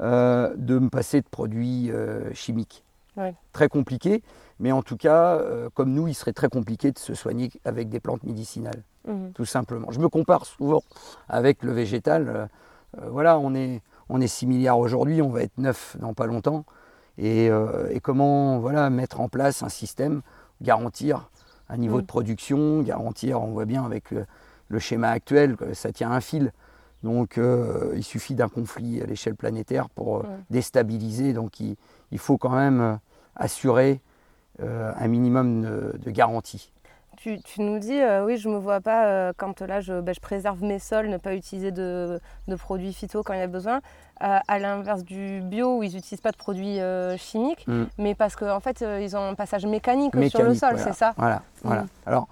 euh, 0.00 0.52
de 0.56 0.78
me 0.80 0.88
passer 0.90 1.20
de 1.20 1.28
produits 1.28 1.90
chimiques. 2.32 2.82
Ouais. 3.16 3.32
Très 3.52 3.68
compliqué, 3.68 4.24
mais 4.58 4.72
en 4.72 4.82
tout 4.82 4.96
cas, 4.96 5.40
comme 5.74 5.92
nous, 5.92 6.08
il 6.08 6.14
serait 6.14 6.32
très 6.32 6.48
compliqué 6.48 6.90
de 6.90 6.98
se 6.98 7.14
soigner 7.14 7.48
avec 7.64 7.88
des 7.88 8.00
plantes 8.00 8.24
médicinales, 8.24 8.82
Mhm. 9.06 9.30
tout 9.34 9.44
simplement. 9.44 9.92
Je 9.92 10.00
me 10.00 10.08
compare 10.08 10.46
souvent 10.46 10.82
avec 11.28 11.62
le 11.62 11.70
végétal. 11.70 12.48
voilà, 13.08 13.38
on 13.38 13.54
est, 13.54 13.82
on 14.08 14.20
est 14.20 14.26
6 14.26 14.46
milliards 14.46 14.78
aujourd'hui, 14.78 15.22
on 15.22 15.30
va 15.30 15.42
être 15.42 15.56
9 15.58 15.96
dans 16.00 16.14
pas 16.14 16.26
longtemps. 16.26 16.64
Et, 17.18 17.48
euh, 17.50 17.88
et 17.90 18.00
comment 18.00 18.58
voilà, 18.58 18.90
mettre 18.90 19.20
en 19.20 19.28
place 19.28 19.62
un 19.62 19.68
système, 19.68 20.22
garantir 20.60 21.30
un 21.68 21.76
niveau 21.76 21.98
Mm. 21.98 22.02
de 22.02 22.06
production, 22.06 22.82
garantir, 22.82 23.40
on 23.42 23.52
voit 23.52 23.64
bien 23.64 23.84
avec 23.84 24.10
le, 24.10 24.26
le 24.68 24.78
schéma 24.78 25.10
actuel, 25.10 25.56
que 25.56 25.74
ça 25.74 25.92
tient 25.92 26.10
un 26.10 26.20
fil. 26.20 26.52
Donc 27.02 27.38
euh, 27.38 27.92
il 27.96 28.02
suffit 28.02 28.34
d'un 28.34 28.48
conflit 28.48 29.00
à 29.02 29.06
l'échelle 29.06 29.36
planétaire 29.36 29.88
pour 29.90 30.18
euh, 30.18 30.22
Ouais. 30.22 30.28
déstabiliser. 30.50 31.32
Donc 31.32 31.60
il, 31.60 31.76
il 32.10 32.18
faut 32.18 32.36
quand 32.38 32.54
même 32.54 32.98
assurer 33.36 34.00
un 34.60 35.08
minimum 35.08 35.62
de, 35.62 35.98
de 35.98 36.10
garantie. 36.12 36.70
Tu, 37.16 37.40
tu 37.42 37.60
nous 37.62 37.78
dis, 37.78 38.00
euh, 38.00 38.24
oui, 38.24 38.36
je 38.36 38.48
me 38.48 38.56
vois 38.58 38.80
pas 38.80 39.06
euh, 39.06 39.32
quand 39.36 39.60
là 39.62 39.80
je, 39.80 40.00
ben, 40.00 40.14
je 40.14 40.20
préserve 40.20 40.62
mes 40.62 40.78
sols, 40.78 41.08
ne 41.08 41.16
pas 41.16 41.34
utiliser 41.34 41.70
de, 41.70 42.20
de 42.48 42.56
produits 42.56 42.92
phyto 42.92 43.22
quand 43.22 43.32
il 43.34 43.40
y 43.40 43.42
a 43.42 43.46
besoin, 43.46 43.80
Euh, 44.22 44.38
à 44.46 44.58
l'inverse 44.60 45.02
du 45.02 45.40
bio 45.42 45.78
où 45.78 45.82
ils 45.82 45.92
n'utilisent 45.92 46.20
pas 46.22 46.30
de 46.30 46.36
produits 46.36 46.78
euh, 46.80 47.16
chimiques, 47.16 47.64
Mm. 47.66 47.84
mais 47.98 48.14
parce 48.14 48.36
qu'en 48.36 48.60
fait 48.60 48.84
ils 49.02 49.16
ont 49.16 49.24
un 49.30 49.34
passage 49.34 49.66
mécanique, 49.66 50.12
sur 50.28 50.42
le 50.44 50.54
sol, 50.54 50.74
voilà. 50.76 50.84
c'est 50.84 50.92
ça? 50.96 51.14
Voilà, 51.16 51.42
voilà. 51.64 51.82
Mm. 51.82 51.88
Alors, 52.06 52.28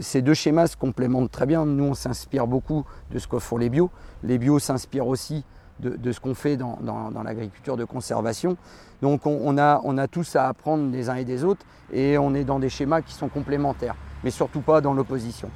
ces 0.00 0.22
deux 0.22 0.34
schémas 0.34 0.66
se 0.66 0.76
complémentent 0.76 1.30
très 1.30 1.46
bien. 1.46 1.64
Nous, 1.66 1.84
on 1.84 1.94
s'inspire 1.94 2.46
beaucoup 2.46 2.84
de 3.12 3.18
ce 3.18 3.28
que 3.28 3.38
font 3.38 3.58
les 3.58 3.68
bio. 3.68 3.90
Les 4.24 4.38
bio 4.38 4.58
s'inspirent 4.58 5.06
aussi 5.06 5.44
de, 5.78 5.90
de 5.90 6.10
ce 6.12 6.18
qu'on 6.20 6.34
fait 6.34 6.56
dans, 6.56 6.78
dans- 6.80 7.10
dans 7.12 7.22
l'agriculture 7.22 7.76
de 7.76 7.84
conservation. 7.84 8.56
Donc, 9.02 9.26
on, 9.26 9.38
on 9.44 9.56
a, 9.58 9.80
on 9.84 9.96
a 9.98 10.08
tous 10.08 10.34
à 10.36 10.48
apprendre 10.48 10.90
des 10.90 11.08
uns 11.08 11.16
et 11.16 11.24
des 11.24 11.44
autres 11.44 11.64
et 11.92 12.18
on 12.18 12.34
est 12.34 12.44
dans 12.44 12.58
des 12.58 12.68
schémas 12.70 13.00
qui 13.02 13.12
sont 13.14 13.28
complémentaires, 13.28 13.94
mais 14.24 14.30
surtout 14.30 14.60
pas 14.60 14.80
dans 14.80 14.92
l'opposition. 14.94 15.50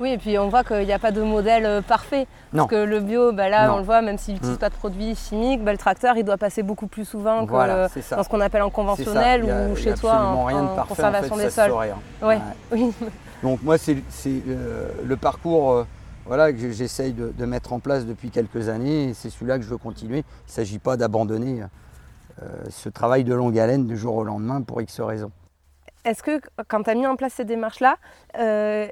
Oui, 0.00 0.10
et 0.10 0.18
puis 0.18 0.38
on 0.38 0.48
voit 0.48 0.62
qu'il 0.62 0.84
n'y 0.86 0.92
a 0.92 0.98
pas 1.00 1.10
de 1.10 1.20
modèle 1.22 1.66
euh, 1.66 1.82
parfait. 1.82 2.28
Non. 2.52 2.68
Parce 2.68 2.70
que 2.70 2.84
le 2.88 3.00
bio, 3.00 3.32
bah 3.32 3.48
là, 3.48 3.66
Non. 3.66 3.74
on 3.74 3.76
le 3.78 3.82
voit, 3.82 4.00
même 4.00 4.16
s'il 4.16 4.34
n'utilise 4.34 4.54
Mm. 4.54 4.58
pas 4.58 4.68
de 4.68 4.74
produits 4.74 5.16
chimiques, 5.16 5.64
bah, 5.64 5.72
le 5.72 5.78
tracteur, 5.78 6.16
il 6.16 6.22
doit 6.24 6.36
passer 6.36 6.62
beaucoup 6.62 6.86
plus 6.86 7.04
souvent 7.04 7.44
que 7.44 7.50
Voilà, 7.50 7.74
euh, 7.86 7.88
dans 8.12 8.22
ce 8.22 8.28
qu'on 8.28 8.40
appelle 8.40 8.62
en 8.62 8.70
conventionnel 8.70 9.50
a- 9.50 9.68
ou 9.68 9.74
chez 9.74 9.94
toi 9.94 10.14
en, 10.20 10.44
rien 10.44 10.62
de 10.62 10.68
en 10.68 10.74
parfait, 10.76 10.94
conservation 10.94 11.34
en 11.34 11.38
fait, 11.38 11.44
des 11.44 11.50
se 11.50 11.56
sols. 11.56 11.72
hein. 11.72 11.96
Ouais. 12.22 12.28
Ouais. 12.28 12.40
Oui. 12.70 12.92
Donc 13.42 13.60
moi, 13.64 13.76
c'est 13.76 13.96
c'est, 14.08 14.40
euh, 14.48 14.88
le 15.04 15.16
parcours 15.16 15.72
euh, 15.72 15.86
voilà, 16.26 16.52
que 16.52 16.70
j'essaye 16.70 17.12
de, 17.12 17.32
de 17.36 17.44
mettre 17.44 17.72
en 17.72 17.80
place 17.80 18.06
depuis 18.06 18.30
quelques 18.30 18.68
années 18.68 19.08
et 19.08 19.14
c'est 19.14 19.30
celui-là 19.30 19.58
que 19.58 19.64
je 19.64 19.68
veux 19.70 19.78
continuer. 19.78 20.18
Il 20.18 20.48
ne 20.48 20.52
s'agit 20.52 20.78
pas 20.78 20.96
d'abandonner 20.96 21.62
euh, 22.42 22.46
ce 22.70 22.88
travail 22.88 23.24
de 23.24 23.34
longue 23.34 23.58
haleine 23.58 23.84
du 23.86 23.96
jour 23.96 24.14
au 24.14 24.22
lendemain 24.22 24.62
pour 24.62 24.80
X 24.80 25.00
raisons. 25.00 25.32
Est-ce 26.08 26.22
que 26.22 26.40
quand 26.68 26.82
tu 26.84 26.90
as 26.90 26.94
mis 26.94 27.06
en 27.06 27.16
place 27.16 27.34
ces 27.34 27.44
démarches-là, 27.44 27.96
euh, 28.38 28.88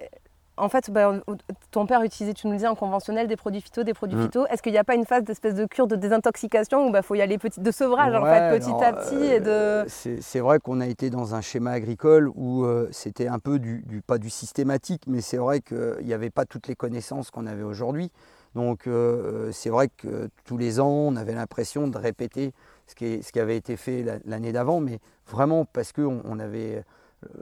en 0.58 0.68
fait, 0.70 0.90
bah, 0.90 1.12
ton 1.70 1.86
père 1.86 2.02
utilisait, 2.02 2.32
tu 2.32 2.46
nous 2.46 2.52
le 2.52 2.58
disais, 2.58 2.68
en 2.68 2.74
conventionnel 2.74 3.26
des 3.26 3.36
produits 3.36 3.60
phyto, 3.60 3.82
des 3.84 3.92
produits 3.94 4.16
Mm. 4.18 4.22
phyto. 4.22 4.46
Est-ce 4.46 4.62
qu'il 4.62 4.72
n'y 4.72 4.78
a 4.78 4.84
pas 4.84 4.94
une 4.94 5.04
phase 5.04 5.22
d'espèce 5.22 5.54
de 5.54 5.66
cure 5.66 5.86
de 5.86 5.96
désintoxication 5.96 6.84
où 6.84 6.86
il 6.88 6.92
bah, 6.92 7.02
faut 7.02 7.14
y 7.14 7.20
aller 7.22 7.36
petit, 7.38 7.60
de 7.60 7.70
sevrage 7.70 8.14
en 8.14 8.22
Ouais, 8.22 8.30
fait, 8.50 8.58
petit 8.58 8.68
alors, 8.70 8.82
à 8.84 8.92
petit 8.94 9.22
et 9.22 9.40
de... 9.40 9.50
euh, 9.50 9.84
C'est 9.88 10.20
c'est 10.22 10.40
vrai 10.40 10.58
qu'on 10.58 10.80
a 10.80 10.86
été 10.86 11.10
dans 11.10 11.34
un 11.34 11.40
schéma 11.42 11.72
agricole 11.72 12.30
où 12.34 12.64
euh, 12.64 12.88
c'était 12.90 13.28
un 13.28 13.38
peu 13.38 13.58
du, 13.58 13.82
du- 13.86 14.00
pas 14.02 14.16
du 14.18 14.30
systématique, 14.30 15.02
mais 15.06 15.20
c'est 15.22 15.36
vrai 15.38 15.60
qu'il 15.60 16.04
n'y 16.04 16.14
avait 16.14 16.30
pas 16.30 16.44
toutes 16.46 16.68
les 16.68 16.74
connaissances 16.74 17.30
qu'on 17.30 17.46
avait 17.46 17.62
aujourd'hui. 17.62 18.10
Donc 18.54 18.86
euh, 18.86 19.50
c'est 19.52 19.68
vrai 19.68 19.88
que 19.94 20.30
tous 20.46 20.56
les 20.56 20.80
ans, 20.80 20.88
on 20.88 21.16
avait 21.16 21.34
l'impression 21.34 21.86
de 21.88 21.98
répéter 21.98 22.54
ce 22.86 22.94
qui, 22.94 23.04
est- 23.04 23.22
ce 23.22 23.30
qui 23.30 23.40
avait 23.40 23.58
été 23.58 23.76
fait 23.76 24.02
la- 24.02 24.16
l'année 24.24 24.52
d'avant, 24.52 24.80
mais 24.80 25.00
vraiment 25.26 25.66
parce 25.66 25.92
qu'on 25.92 26.22
on 26.24 26.38
avait 26.38 26.82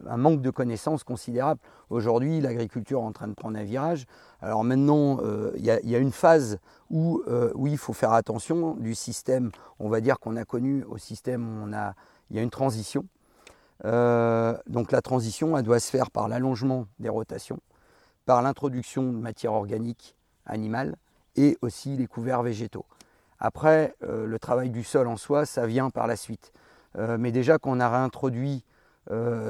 un 0.07 0.17
manque 0.17 0.41
de 0.41 0.51
connaissances 0.51 1.05
considérable. 1.05 1.61
Aujourd'hui, 1.91 2.41
l'agriculture 2.41 3.01
est 3.01 3.05
en 3.05 3.13
train 3.13 3.29
de 3.29 3.35
prendre 3.35 3.59
un 3.59 3.63
virage. 3.65 4.07
Alors 4.41 4.65
maintenant, 4.65 5.19
euh, 5.23 5.53
il 5.57 5.65
y, 5.65 5.71
a- 5.71 5.99
une 5.99 6.13
phase 6.13 6.59
où, 6.91 7.23
euh, 7.29 7.51
oui, 7.55 7.73
il 7.73 7.79
faut 7.79 7.93
faire 7.93 8.13
attention 8.13 8.75
du 8.75 8.95
système, 8.95 9.51
on 9.79 9.89
va 9.89 10.01
dire 10.01 10.19
qu'on 10.21 10.37
a 10.37 10.45
connu 10.45 10.85
au 10.85 10.99
système 10.99 11.63
où 11.63 11.69
il 12.31 12.37
y 12.37 12.39
a 12.39 12.43
une 12.43 12.51
transition. 12.51 13.07
Euh, 13.85 14.57
donc 14.67 14.93
la 14.93 15.03
transition, 15.03 15.57
elle 15.59 15.65
doit 15.65 15.81
se 15.81 15.91
faire 15.91 16.11
par 16.11 16.29
l'allongement 16.29 16.87
des 17.01 17.09
rotations, 17.09 17.59
par 18.27 18.43
l'introduction 18.43 19.03
de 19.03 19.19
matières 19.19 19.53
organiques 19.53 20.15
animales 20.47 20.97
et 21.37 21.59
aussi 21.61 21.97
les 21.97 22.07
couverts 22.07 22.43
végétaux. 22.43 22.87
Après, 23.41 23.95
euh, 24.05 24.27
le 24.27 24.39
travail 24.39 24.71
du 24.71 24.85
sol 24.85 25.09
en 25.09 25.17
soi, 25.17 25.45
ça 25.45 25.67
vient 25.67 25.91
par 25.91 26.07
la 26.07 26.17
suite. 26.17 26.53
Euh, 26.97 27.17
mais 27.19 27.33
déjà 27.33 27.59
qu'on 27.59 27.81
a 27.81 27.89
réintroduit 27.91 28.63
euh, 28.63 28.74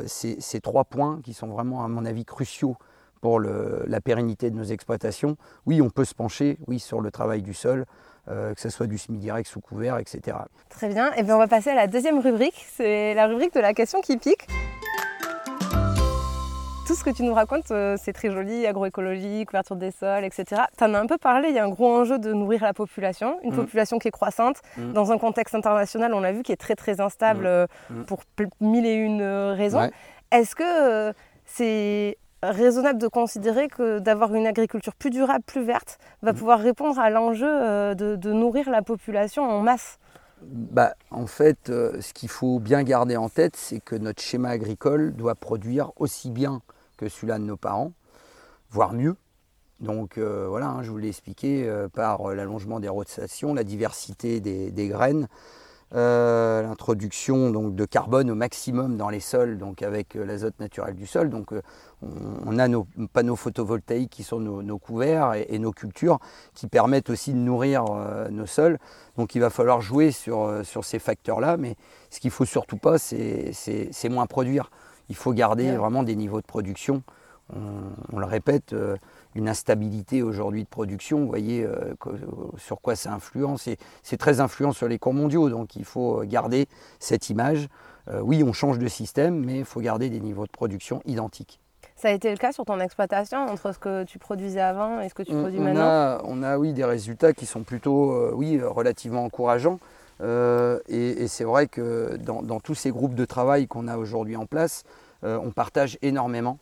ces, 0.06 0.40
ces 0.40 0.60
trois 0.60 0.84
points 0.84 1.20
qui 1.22 1.32
sont 1.32 1.48
vraiment, 1.48 1.84
à 1.84 1.88
mon 1.88 2.04
avis, 2.04 2.24
cruciaux 2.24 2.76
pour 3.24 3.40
la 3.40 4.00
pérennité 4.02 4.50
de 4.50 4.56
nos 4.56 4.64
exploitations, 4.64 5.38
oui, 5.64 5.80
on 5.80 5.88
peut 5.88 6.04
se 6.04 6.14
pencher 6.14 6.58
oui, 6.66 6.78
sur 6.78 7.00
le 7.00 7.10
travail 7.10 7.40
du 7.40 7.54
sol, 7.54 7.86
euh, 8.28 8.52
que 8.52 8.60
ce 8.60 8.68
soit 8.68 8.86
du 8.86 8.98
semi-direct 8.98 9.48
sous 9.48 9.60
couvert, 9.60 9.96
etc. 9.96 10.36
Très 10.68 10.88
bien. 10.88 11.10
Et 11.14 11.22
bien 11.22 11.36
on 11.36 11.38
va 11.38 11.48
passer 11.48 11.70
à 11.70 11.74
la 11.74 11.86
deuxième 11.86 12.18
rubrique. 12.18 12.66
C'est 12.76 13.14
la 13.14 13.26
rubrique 13.26 13.54
de 13.54 13.60
la 13.60 13.72
question 13.72 14.02
qui 14.02 14.18
pique. 14.18 14.46
Tout 16.94 17.00
ce 17.00 17.04
que 17.04 17.10
tu 17.10 17.24
nous 17.24 17.34
racontes, 17.34 17.72
euh, 17.72 17.96
c'est 18.00 18.12
très 18.12 18.30
joli, 18.30 18.68
agroécologie, 18.68 19.44
couverture 19.46 19.74
des 19.74 19.90
sols, 19.90 20.22
etc. 20.22 20.62
Tu 20.78 20.84
en 20.84 20.94
as 20.94 21.00
un 21.00 21.06
peu 21.08 21.18
parlé, 21.18 21.48
il 21.48 21.54
y 21.56 21.58
a 21.58 21.64
un 21.64 21.68
gros 21.68 21.92
enjeu 21.92 22.20
de 22.20 22.32
nourrir 22.32 22.62
la 22.62 22.72
population, 22.72 23.36
une 23.42 23.50
Mm. 23.52 23.56
population 23.56 23.98
qui 23.98 24.06
est 24.06 24.12
croissante, 24.12 24.58
Mm. 24.76 24.92
dans 24.92 25.10
un 25.10 25.18
contexte 25.18 25.56
international, 25.56 26.14
on 26.14 26.20
l'a 26.20 26.30
vu, 26.30 26.44
qui 26.44 26.52
est 26.52 26.56
très 26.56 26.76
très 26.76 27.00
instable 27.00 27.42
Mm. 27.42 27.46
euh, 27.46 27.66
pour 28.06 28.20
mille 28.60 28.86
et 28.86 28.94
une 28.94 29.22
euh, 29.22 29.54
raisons. 29.54 29.80
Ouais. 29.80 29.90
Est-ce 30.30 30.54
que 30.54 31.12
c'est 31.46 32.16
raisonnable 32.44 33.00
de 33.00 33.08
considérer 33.08 33.66
que 33.66 33.98
d'avoir 33.98 34.32
une 34.32 34.46
agriculture 34.46 34.94
plus 34.94 35.10
durable, 35.10 35.42
plus 35.44 35.64
verte, 35.64 35.98
va 36.22 36.32
pouvoir 36.32 36.60
répondre 36.60 37.00
à 37.00 37.10
l'enjeu 37.10 37.48
de, 37.96 38.14
de 38.14 38.32
nourrir 38.32 38.70
la 38.70 38.82
population 38.82 39.42
en 39.42 39.62
masse? 39.62 39.98
Bah, 40.42 40.94
En 41.10 41.26
fait, 41.26 41.58
ce 41.66 42.12
qu'il 42.12 42.28
faut 42.28 42.60
bien 42.60 42.84
garder 42.84 43.16
en 43.16 43.28
tête, 43.30 43.56
c'est 43.56 43.80
que 43.80 43.96
notre 43.96 44.22
schéma 44.22 44.50
agricole 44.50 45.12
doit 45.14 45.34
produire 45.34 45.90
aussi 45.96 46.30
bien 46.30 46.60
que 46.96 47.08
celui-là 47.08 47.38
de 47.38 47.44
nos 47.44 47.56
parents, 47.56 47.92
voire 48.70 48.92
mieux. 48.92 49.16
Donc 49.80 50.18
voilà, 50.18 50.68
hein, 50.68 50.82
je 50.82 50.90
vous 50.90 50.98
l'ai 50.98 51.08
expliqué 51.08 51.68
par 51.92 52.32
l'allongement 52.34 52.80
des 52.80 52.88
rotations, 52.88 53.52
la 53.52 53.64
diversité 53.64 54.40
des 54.40 54.88
graines, 54.88 55.28
euh, 55.94 56.62
l'introduction 56.62 57.50
donc 57.50 57.76
de 57.76 57.84
carbone 57.84 58.28
au 58.28 58.34
maximum 58.34 58.96
dans 58.96 59.10
les 59.10 59.20
sols, 59.20 59.58
donc 59.58 59.80
avec 59.80 60.16
euh, 60.16 60.24
l'azote 60.24 60.58
naturel 60.58 60.96
du 60.96 61.06
sol. 61.06 61.30
Donc 61.30 61.52
euh, 61.52 61.62
on, 62.02 62.58
a 62.58 62.66
nos 62.66 62.88
panneaux 63.12 63.36
photovoltaïques 63.36 64.10
qui 64.10 64.24
sont 64.24 64.40
nos, 64.40 64.78
couverts 64.78 65.34
et, 65.34 65.58
nos 65.60 65.70
cultures 65.70 66.18
qui 66.52 66.66
permettent 66.66 67.10
aussi 67.10 67.32
de 67.32 67.38
nourrir 67.38 67.84
nos 68.30 68.46
sols. 68.46 68.78
Donc 69.16 69.36
il 69.36 69.40
va 69.40 69.50
falloir 69.50 69.80
jouer 69.80 70.10
sur, 70.10 70.64
sur 70.64 70.84
ces 70.84 70.98
facteurs-là, 70.98 71.56
mais 71.56 71.76
ce 72.10 72.18
qu'il 72.18 72.32
faut 72.32 72.44
surtout 72.44 72.76
pas, 72.76 72.98
c'est 72.98 74.08
moins 74.10 74.26
produire. 74.26 74.70
Il 75.08 75.16
faut 75.16 75.32
garder 75.32 75.72
vraiment 75.72 76.02
des 76.02 76.16
niveaux 76.16 76.40
de 76.40 76.46
production. 76.46 77.02
On, 77.54 78.18
le 78.18 78.24
répète, 78.24 78.74
une 79.34 79.48
instabilité 79.48 80.22
aujourd'hui 80.22 80.62
de 80.62 80.68
production. 80.68 81.20
Vous 81.20 81.28
voyez 81.28 81.64
euh, 81.64 81.94
sur 82.56 82.80
quoi 82.80 82.96
ça 82.96 83.12
influence. 83.12 83.68
C'est 84.02 84.16
très 84.16 84.40
influent 84.40 84.72
sur 84.72 84.88
les 84.88 84.98
cours 84.98 85.14
mondiaux, 85.14 85.50
donc 85.50 85.76
il 85.76 85.84
faut 85.84 86.22
garder 86.24 86.66
cette 87.00 87.30
image. 87.30 87.68
Euh, 88.08 88.20
oui, 88.20 88.42
on 88.44 88.52
change 88.52 88.78
de 88.78 88.86
système, 88.86 89.44
mais 89.44 89.58
il 89.58 89.64
faut 89.64 89.80
garder 89.80 90.10
des 90.10 90.20
niveaux 90.20 90.46
de 90.46 90.50
production 90.50 91.00
identiques. 91.06 91.60
Ça 91.96 92.08
a 92.08 92.10
été 92.10 92.30
le 92.30 92.36
cas 92.36 92.52
sur 92.52 92.64
ton 92.64 92.80
exploitation 92.80 93.38
entre 93.38 93.72
ce 93.72 93.78
que 93.78 94.04
tu 94.04 94.18
produisais 94.18 94.60
avant 94.60 95.00
et 95.00 95.08
ce 95.08 95.14
que 95.14 95.22
tu 95.22 95.32
produis 95.32 95.58
on 95.58 95.62
maintenant? 95.64 95.80
a, 95.80 96.22
On 96.24 96.42
a 96.42 96.58
oui 96.58 96.72
des 96.72 96.84
résultats 96.84 97.32
qui 97.32 97.46
sont 97.46 97.62
plutôt 97.62 98.12
euh, 98.12 98.32
oui, 98.34 98.60
relativement 98.62 99.24
encourageants. 99.24 99.78
Et, 100.20 101.26
c'est 101.28 101.44
vrai 101.44 101.66
que 101.66 102.16
dans, 102.16 102.60
tous 102.60 102.74
ces 102.74 102.90
groupes 102.90 103.14
de 103.14 103.24
travail 103.24 103.66
qu'on 103.66 103.88
a 103.88 103.96
aujourd'hui 103.96 104.36
en 104.36 104.46
place, 104.46 104.84
on 105.22 105.50
partage 105.50 105.98
énormément. 106.02 106.58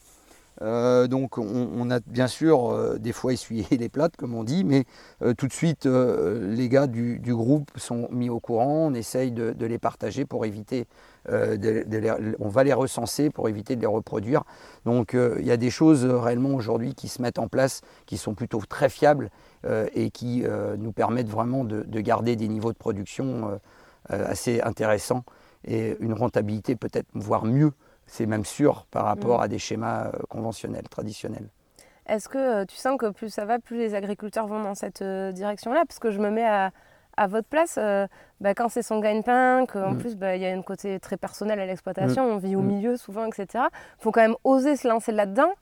Euh, 0.60 1.06
donc 1.06 1.38
on, 1.38 1.90
a 1.90 2.00
bien 2.00 2.28
sûr 2.28 2.70
euh, 2.70 2.98
des 2.98 3.12
fois 3.12 3.32
essuyé 3.32 3.66
les 3.76 3.88
plates 3.88 4.16
comme 4.16 4.34
on 4.34 4.44
dit, 4.44 4.64
mais 4.64 4.84
euh, 5.22 5.32
tout 5.34 5.46
de 5.48 5.52
suite 5.52 5.86
les 5.86 6.68
gars 6.68 6.86
du, 6.86 7.20
groupe 7.26 7.70
sont 7.76 8.08
mis 8.10 8.28
au 8.28 8.38
courant, 8.38 8.88
on 8.88 8.94
essaye 8.94 9.32
de, 9.32 9.54
les 9.66 9.78
partager 9.78 10.24
pour 10.24 10.44
éviter, 10.44 10.86
on 11.28 12.48
va 12.48 12.64
les 12.64 12.72
recenser 12.72 13.30
pour 13.30 13.48
éviter 13.48 13.76
de 13.76 13.80
les 13.80 13.86
reproduire. 13.86 14.44
Donc 14.84 15.14
il 15.14 15.46
y 15.46 15.50
a 15.50 15.56
des 15.56 15.70
choses 15.70 16.04
réellement 16.04 16.50
aujourd'hui 16.54 16.94
qui 16.94 17.08
se 17.08 17.22
mettent 17.22 17.38
en 17.38 17.48
place 17.48 17.80
qui 18.06 18.16
sont 18.16 18.34
plutôt 18.34 18.60
très 18.68 18.88
fiables 18.88 19.30
et 19.94 20.10
qui 20.10 20.44
nous 20.78 20.92
permettent 20.92 21.28
vraiment 21.28 21.64
de, 21.64 21.82
de, 21.82 22.00
garder 22.00 22.34
des 22.34 22.48
niveaux 22.48 22.72
de 22.72 22.78
production 22.78 23.60
assez 24.08 24.60
intéressants 24.62 25.24
et 25.64 25.96
une 26.00 26.12
rentabilité 26.12 26.74
peut-être 26.74 27.06
voire 27.14 27.44
mieux 27.44 27.72
c'est 28.06 28.26
même 28.26 28.44
sûr 28.44 28.86
par 28.90 29.04
rapport 29.04 29.38
mm. 29.38 29.42
à 29.42 29.48
des 29.48 29.58
schémas 29.58 30.06
euh, 30.06 30.12
conventionnels, 30.28 30.88
traditionnels. 30.88 31.48
Est-ce 32.06 32.28
que 32.28 32.38
euh, 32.38 32.64
tu 32.66 32.76
sens 32.76 32.98
que 32.98 33.10
plus 33.10 33.30
ça 33.30 33.44
va, 33.44 33.58
plus 33.58 33.78
les 33.78 33.94
agriculteurs 33.94 34.46
vont 34.46 34.62
dans 34.62 34.74
cette 34.74 35.02
euh, 35.02 35.32
direction-là? 35.32 35.84
Parce 35.86 35.98
que 35.98 36.10
je 36.10 36.18
me 36.18 36.30
mets 36.30 36.46
à, 36.46 36.72
à 37.16 37.26
votre 37.26 37.48
place, 37.48 37.76
euh, 37.78 38.06
bah, 38.42 38.54
quand 38.54 38.68
c'est 38.68 38.82
son 38.82 38.98
gagne-pain, 38.98 39.66
qu'en 39.66 39.92
mm. 39.92 39.98
plus 39.98 40.16
bah, 40.16 40.34
il 40.36 40.42
y 40.42 40.46
a 40.46 40.52
un 40.52 40.62
côté 40.62 40.98
très 40.98 41.16
personnel 41.16 41.60
à 41.60 41.66
l'exploitation, 41.66 42.26
mm. 42.28 42.32
on 42.32 42.36
vit 42.38 42.56
au 42.56 42.60
mm. 42.60 42.66
milieu 42.66 42.96
souvent, 42.96 43.24
etc. 43.24 43.46
Il 43.54 44.02
faut 44.02 44.10
quand 44.10 44.20
même 44.20 44.34
oser 44.42 44.76
se 44.76 44.88
lancer 44.88 45.12
là-dedans 45.12 45.52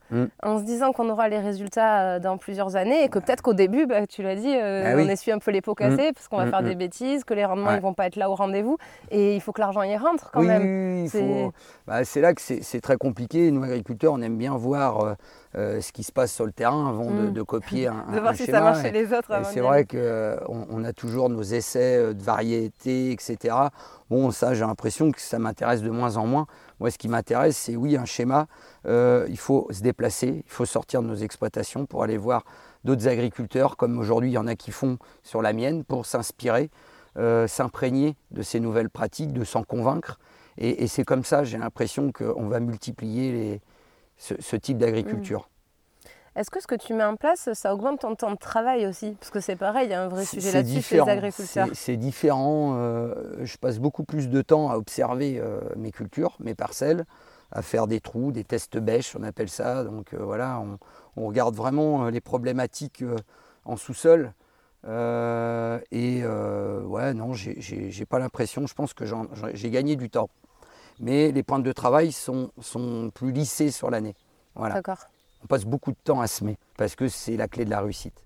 en 0.42 0.58
se 0.58 0.64
disant 0.64 0.92
qu'on 0.92 1.08
aura 1.10 1.28
les 1.28 1.38
résultats 1.38 2.00
euh, 2.00 2.18
dans 2.18 2.38
plusieurs 2.38 2.76
années 2.76 3.04
et 3.04 3.08
que 3.08 3.18
peut-être 3.18 3.42
qu'au 3.42 3.52
début, 3.52 3.86
bah, 3.86 4.06
tu 4.06 4.22
l'as 4.22 4.34
dit, 4.34 4.54
euh, 4.54 4.84
ah 4.86 4.94
on 4.96 5.08
essuie 5.08 5.32
un 5.32 5.38
peu 5.38 5.50
les 5.50 5.60
pots 5.60 5.74
cassés 5.74 6.12
parce 6.14 6.26
qu'on 6.28 6.38
va 6.38 6.46
faire 6.46 6.62
des 6.62 6.74
bêtises, 6.74 7.24
que 7.24 7.34
les 7.34 7.44
rendements 7.44 7.72
ne 7.72 7.80
vont 7.80 7.94
pas 7.94 8.06
être 8.06 8.16
là 8.16 8.30
au 8.30 8.34
rendez-vous 8.34 8.78
et 9.10 9.36
il 9.36 9.40
faut 9.40 9.52
que 9.52 9.60
l'argent 9.60 9.82
y 9.82 9.96
rentre 9.96 10.30
quand 10.32 10.42
même. 10.42 11.06
c'est 11.08 12.20
là 12.20 12.34
que 12.34 12.40
c'est 12.40 12.80
très 12.80 12.96
compliqué. 12.96 13.50
Nous, 13.50 13.62
agriculteurs, 13.62 14.14
on 14.14 14.22
aime 14.22 14.38
bien 14.38 14.56
voir 14.56 15.16
euh, 15.56 15.80
ce 15.80 15.90
qui 15.90 16.04
se 16.04 16.12
passe 16.12 16.32
sur 16.32 16.46
le 16.46 16.52
terrain 16.52 16.88
avant 16.88 17.10
de, 17.10 17.40
mm. 17.40 17.44
copier 17.44 17.88
un, 17.88 18.06
de 18.14 18.20
voir 18.20 18.36
si 18.36 18.46
ça 18.46 18.60
marche 18.60 18.82
chez 18.82 18.92
les 18.92 19.12
autres. 19.12 19.32
C'est 19.46 19.58
vrai 19.58 19.84
qu'on 19.84 19.96
euh, 19.96 20.36
on 20.48 20.84
a 20.84 20.92
toujours 20.92 21.28
nos 21.28 21.42
essais 21.42 21.96
euh, 21.96 22.14
de 22.14 22.22
etc. 22.86 23.56
Bon, 24.08 24.30
ça, 24.30 24.54
j'ai 24.54 24.60
l'impression 24.60 25.10
que 25.12 25.20
ça 25.20 25.38
m'intéresse 25.38 25.82
de 25.82 25.90
moins 25.90 26.16
en 26.16 26.26
moins. 26.26 26.46
Moi, 26.78 26.90
ce 26.90 26.98
qui 26.98 27.08
m'intéresse, 27.08 27.56
c'est 27.56 27.76
oui, 27.76 27.96
un 27.96 28.04
schéma. 28.04 28.46
il 28.86 29.38
faut 29.38 29.68
se 29.70 29.82
déplacer, 29.82 30.42
il 30.46 30.50
faut 30.50 30.64
sortir 30.64 31.02
de 31.02 31.08
nos 31.08 31.16
exploitations 31.16 31.86
pour 31.86 32.02
aller 32.02 32.16
voir 32.16 32.44
d'autres 32.84 33.08
agriculteurs, 33.08 33.76
comme 33.76 33.98
aujourd'hui, 33.98 34.30
il 34.30 34.34
y 34.34 34.38
en 34.38 34.46
a 34.46 34.56
qui 34.56 34.70
font 34.70 34.98
sur 35.22 35.42
la 35.42 35.52
mienne, 35.52 35.84
pour 35.84 36.06
s'inspirer, 36.06 36.70
s'imprégner 37.46 38.16
de 38.30 38.42
ces 38.42 38.60
nouvelles 38.60 38.90
pratiques, 38.90 39.32
de 39.32 39.44
s'en 39.44 39.62
convaincre. 39.62 40.18
Et, 40.58 40.86
c'est 40.86 41.04
comme 41.04 41.24
ça, 41.24 41.44
j'ai 41.44 41.58
l'impression 41.58 42.12
qu'on 42.12 42.48
va 42.48 42.60
multiplier 42.60 43.60
ce, 44.18 44.56
type 44.56 44.78
d'agriculture. 44.78 45.48
Est-ce 46.36 46.50
que 46.50 46.60
ce 46.60 46.66
que 46.66 46.76
tu 46.76 46.94
mets 46.94 47.04
en 47.04 47.16
place, 47.16 47.52
ça 47.54 47.74
augmente 47.74 48.00
ton 48.00 48.14
temps 48.14 48.30
de 48.30 48.36
travail 48.36 48.86
aussi? 48.86 49.16
Parce 49.18 49.30
que 49.30 49.40
c'est 49.40 49.56
pareil, 49.56 49.88
il 49.88 49.90
y 49.90 49.94
a 49.94 50.02
un 50.02 50.08
vrai 50.08 50.24
sujet 50.24 50.52
là-dessus 50.52 50.82
chez 50.82 50.94
les 50.96 51.08
agriculteurs. 51.08 51.68
C'est 51.72 51.96
différent. 51.96 52.76
Euh, 52.76 53.14
je 53.42 53.56
passe 53.56 53.78
beaucoup 53.78 54.04
plus 54.04 54.28
de 54.28 54.42
temps 54.42 54.70
à 54.70 54.76
observer 54.76 55.40
euh, 55.40 55.60
mes 55.76 55.90
cultures, 55.90 56.36
mes 56.38 56.54
parcelles, 56.54 57.04
à 57.50 57.62
faire 57.62 57.88
des 57.88 58.00
trous, 58.00 58.30
des 58.30 58.44
tests 58.44 58.78
bêches, 58.78 59.16
on 59.16 59.24
appelle 59.24 59.48
ça. 59.48 59.82
Donc 59.82 60.14
euh, 60.14 60.18
voilà, 60.22 60.62
on, 61.16 61.26
regarde 61.26 61.54
vraiment 61.54 62.08
les 62.08 62.20
problématiques 62.20 63.04
en 63.64 63.76
sous-sol. 63.76 64.32
et 64.86 66.24
ouais, 66.24 67.14
non, 67.14 67.34
j'ai 67.34 68.06
pas 68.08 68.18
l'impression. 68.18 68.66
Je 68.66 68.74
pense 68.74 68.94
que 68.94 69.04
j'ai 69.52 69.70
gagné 69.70 69.96
du 69.96 70.10
temps 70.10 70.30
mais 71.00 71.32
les 71.32 71.42
pointes 71.42 71.62
de 71.62 71.72
travail 71.72 72.12
sont, 72.12 72.50
sont 72.60 73.10
plus 73.12 73.32
lissées 73.32 73.70
sur 73.70 73.90
l'année. 73.90 74.14
Voilà. 74.54 74.74
D'accord. 74.74 75.08
On 75.42 75.46
passe 75.46 75.64
beaucoup 75.64 75.92
de 75.92 75.98
temps 76.02 76.20
à 76.20 76.26
semer 76.26 76.58
parce 76.76 76.94
que 76.94 77.08
c'est 77.08 77.36
la 77.36 77.48
clé 77.48 77.64
de 77.64 77.70
la 77.70 77.80
réussite. 77.80 78.24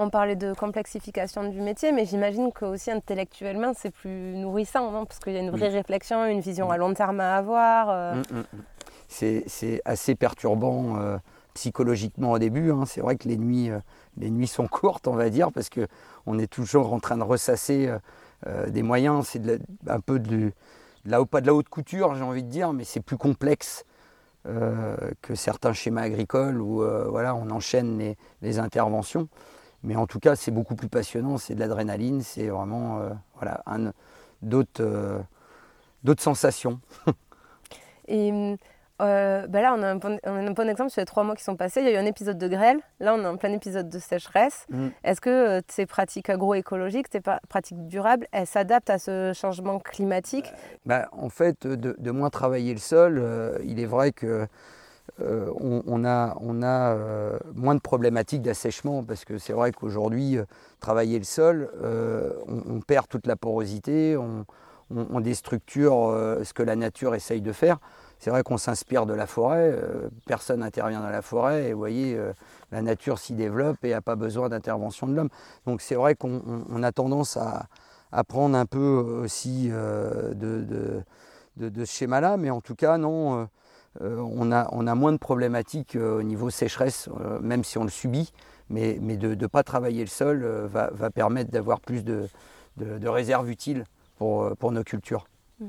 On 0.00 0.10
parlait 0.10 0.36
de 0.36 0.54
complexification 0.54 1.48
du 1.50 1.60
métier, 1.60 1.90
mais 1.90 2.04
j'imagine 2.04 2.52
que 2.52 2.64
aussi 2.64 2.92
intellectuellement 2.92 3.72
c'est 3.76 3.90
plus 3.90 4.36
nourrissant, 4.36 4.92
non? 4.92 5.04
Parce 5.04 5.18
qu'il 5.18 5.32
y 5.32 5.36
a 5.36 5.40
une 5.40 5.50
vraie 5.50 5.70
réflexion, 5.70 6.24
une 6.24 6.40
vision 6.40 6.70
à 6.70 6.76
long 6.76 6.94
terme 6.94 7.18
à 7.18 7.36
avoir. 7.36 7.90
Euh. 7.90 8.22
Hum. 8.32 8.44
C'est 9.08 9.82
assez 9.84 10.14
perturbant 10.14 11.00
euh, 11.00 11.16
psychologiquement 11.54 12.30
au 12.30 12.38
début. 12.38 12.70
Hein. 12.70 12.84
C'est 12.86 13.00
vrai 13.00 13.16
que 13.16 13.26
les 13.26 13.38
nuits, 13.38 13.70
euh, 13.70 13.80
les 14.16 14.30
nuits 14.30 14.46
sont 14.46 14.68
courtes, 14.68 15.08
on 15.08 15.16
va 15.16 15.30
dire, 15.30 15.50
parce 15.50 15.68
qu'on 15.68 16.38
est 16.38 16.46
toujours 16.46 16.92
en 16.92 17.00
train 17.00 17.16
de 17.16 17.24
ressasser 17.24 17.92
des 18.68 18.84
moyens. 18.84 19.26
C'est 19.26 19.42
un 19.88 20.00
peu 20.00 20.20
de, 20.20 20.52
pas 21.28 21.40
de 21.40 21.46
la 21.46 21.54
haute 21.54 21.68
couture, 21.68 22.14
j'ai 22.14 22.22
envie 22.22 22.44
de 22.44 22.50
dire, 22.50 22.72
mais 22.72 22.84
c'est 22.84 23.00
plus 23.00 23.16
complexe 23.16 23.84
euh, 24.48 24.96
que 25.20 25.34
certains 25.34 25.72
schémas 25.72 26.02
agricoles 26.02 26.60
où 26.62 26.82
euh, 26.82 27.06
voilà, 27.08 27.34
on 27.34 27.50
enchaîne 27.50 28.14
les, 28.40 28.58
interventions. 28.58 29.28
Mais 29.82 29.94
en 29.94 30.06
tout 30.06 30.18
cas, 30.18 30.36
c'est 30.36 30.50
beaucoup 30.50 30.74
plus 30.74 30.88
passionnant, 30.88 31.38
c'est 31.38 31.54
de 31.54 31.60
l'adrénaline, 31.60 32.22
c'est 32.22 32.48
vraiment 32.48 32.98
euh, 33.00 33.10
voilà, 33.36 33.62
d'autres 34.42 34.82
sensations. 36.18 36.80
Et 38.08 38.32
hum, 38.32 38.56
euh, 39.00 39.46
bah 39.46 39.62
là, 39.62 39.74
on 39.76 39.82
a, 39.82 39.86
un 39.88 39.96
bon, 39.96 40.18
un 40.24 40.50
bon, 40.50 40.68
exemple 40.68 40.90
sur 40.90 41.00
les 41.00 41.06
trois 41.06 41.22
mois 41.22 41.36
qui 41.36 41.44
sont 41.44 41.56
passés. 41.56 41.80
Il 41.80 41.86
y 41.86 41.90
a 41.90 41.92
eu 41.92 41.96
un 41.96 42.06
épisode 42.06 42.38
de 42.38 42.48
grêle. 42.48 42.78
Là, 43.00 43.14
on 43.14 43.22
est 43.22 43.26
en 43.26 43.36
plein 43.36 43.52
épisode 43.52 43.88
de 43.88 43.98
sécheresse. 43.98 44.66
Mm. 44.70 44.88
Est-ce 45.04 45.20
que 45.20 45.30
euh, 45.30 45.60
ces 45.68 45.86
pratiques 45.86 46.30
agroécologiques, 46.30 47.06
ces 47.12 47.20
pratiques 47.20 47.86
durables, 47.86 48.26
elles 48.32 48.46
s'adaptent 48.46 48.90
à 48.90 48.98
ce 48.98 49.32
changement 49.34 49.78
climatique? 49.78 50.52
Bah, 50.84 51.08
En 51.12 51.28
fait, 51.28 51.66
de, 51.66 52.10
moins 52.10 52.30
travailler 52.30 52.72
le 52.72 52.80
sol, 52.80 53.18
euh, 53.18 53.58
il 53.64 53.78
est 53.78 53.86
vrai 53.86 54.12
que 54.12 54.46
on, 55.20 56.04
a, 56.04 56.36
on 56.40 56.62
a 56.62 56.96
moins 57.54 57.74
de 57.74 57.80
problématiques 57.80 58.42
d'assèchement 58.42 59.02
parce 59.02 59.24
que 59.24 59.38
c'est 59.38 59.52
vrai 59.52 59.72
qu'aujourd'hui, 59.72 60.38
travailler 60.78 61.18
le 61.18 61.24
sol, 61.24 61.70
on, 62.46 62.76
on, 62.76 62.80
perd 62.80 63.08
toute 63.08 63.26
la 63.26 63.34
porosité, 63.34 64.16
on, 64.16 64.44
on 64.90 65.20
déstructure 65.20 66.14
ce 66.44 66.52
que 66.52 66.62
la 66.62 66.76
nature 66.76 67.16
essaye 67.16 67.40
de 67.40 67.52
faire 67.52 67.78
c'est 68.18 68.30
vrai 68.30 68.42
qu'on 68.42 68.58
s'inspire 68.58 69.06
de 69.06 69.14
la 69.14 69.26
forêt, 69.26 69.70
euh, 69.72 70.08
personne 70.26 70.60
n'intervient 70.60 71.00
dans 71.00 71.10
la 71.10 71.22
forêt, 71.22 71.68
et 71.68 71.72
vous 71.72 71.78
voyez, 71.78 72.16
euh, 72.16 72.32
la 72.72 72.82
nature 72.82 73.18
s'y 73.18 73.34
développe 73.34 73.84
et 73.84 73.90
n'a 73.90 74.00
pas 74.00 74.16
besoin 74.16 74.48
d'intervention 74.48 75.06
de 75.06 75.14
l'homme. 75.14 75.28
Donc 75.66 75.80
c'est 75.80 75.94
vrai 75.94 76.14
qu'on 76.14 76.82
a 76.82 76.92
tendance 76.92 77.36
à, 77.36 77.68
prendre 78.24 78.56
un 78.56 78.66
peu 78.66 79.20
aussi 79.22 79.68
euh, 79.70 80.34
de, 80.34 81.84
ce 81.84 81.84
schéma-là, 81.84 82.36
mais 82.36 82.50
en 82.50 82.60
tout 82.60 82.74
cas, 82.74 82.98
non, 82.98 83.48
on, 84.00 84.52
a, 84.52 84.94
moins 84.94 85.12
de 85.12 85.18
problématiques 85.18 85.96
au 85.96 86.22
niveau 86.22 86.50
sécheresse, 86.50 87.08
même 87.40 87.64
si 87.64 87.78
on 87.78 87.84
le 87.84 87.90
subit, 87.90 88.32
mais, 88.70 88.98
de 88.98 89.34
ne 89.34 89.46
pas 89.46 89.62
travailler 89.62 90.00
le 90.00 90.08
sol 90.08 90.44
va, 90.72 91.10
permettre 91.10 91.50
d'avoir 91.50 91.80
plus 91.80 92.04
de, 92.04 92.28
réserves 93.04 93.50
utiles 93.50 93.84
pour, 94.16 94.72
nos 94.72 94.82
cultures. 94.82 95.26
Mmh. 95.60 95.66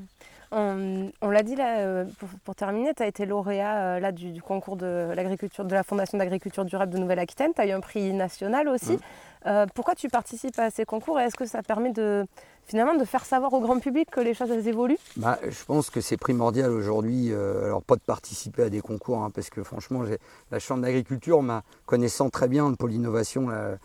On, 0.51 1.11
on 1.21 1.29
l'a 1.29 1.43
dit 1.43 1.55
là, 1.55 1.79
euh, 1.79 2.05
pour, 2.17 2.29
pour 2.43 2.55
terminer, 2.55 2.93
tu 2.95 3.03
as 3.03 3.07
été 3.07 3.25
lauréat 3.25 3.77
euh, 3.77 3.99
là, 3.99 4.11
du, 4.11 4.31
du 4.31 4.41
concours 4.41 4.77
de 4.77 5.11
l'agriculture 5.15 5.63
de 5.63 5.73
la 5.73 5.83
Fondation 5.83 6.17
d'agriculture 6.17 6.65
durable 6.65 6.91
de 6.91 6.97
Nouvelle-Aquitaine. 6.97 7.51
Tu 7.53 7.61
as 7.61 7.67
eu 7.67 7.71
un 7.71 7.81
prix 7.81 8.13
national 8.13 8.67
aussi. 8.67 8.93
Mm. 8.93 8.99
Euh, 9.45 9.65
pourquoi 9.73 9.95
tu 9.95 10.09
participes 10.09 10.57
à 10.57 10.69
ces 10.69 10.85
concours 10.85 11.19
et 11.19 11.23
est-ce 11.23 11.35
que 11.35 11.45
ça 11.45 11.61
permet 11.61 11.91
de 11.91 12.25
finalement 12.65 12.95
de 12.95 13.05
faire 13.05 13.25
savoir 13.25 13.53
au 13.53 13.61
grand 13.61 13.79
public 13.79 14.09
que 14.11 14.19
les 14.19 14.33
choses 14.33 14.51
elles 14.51 14.67
évoluent? 14.67 14.97
Bah, 15.17 15.39
je 15.47 15.63
pense 15.65 15.89
que 15.89 16.01
c'est 16.01 16.17
primordial 16.17 16.71
aujourd'hui, 16.71 17.31
euh, 17.31 17.65
alors 17.65 17.81
pas 17.81 17.95
de 17.95 18.01
participer 18.01 18.63
à 18.63 18.69
des 18.69 18.81
concours, 18.81 19.23
hein, 19.23 19.31
parce 19.33 19.49
que 19.49 19.63
franchement, 19.63 20.03
la 20.51 20.59
Chambre 20.59 20.81
d'agriculture, 20.81 21.41
m'a- 21.41 21.63
connaissant 21.85 22.29
très 22.29 22.47
bien 22.47 22.73
innovation, 22.89 23.49
là, 23.49 23.77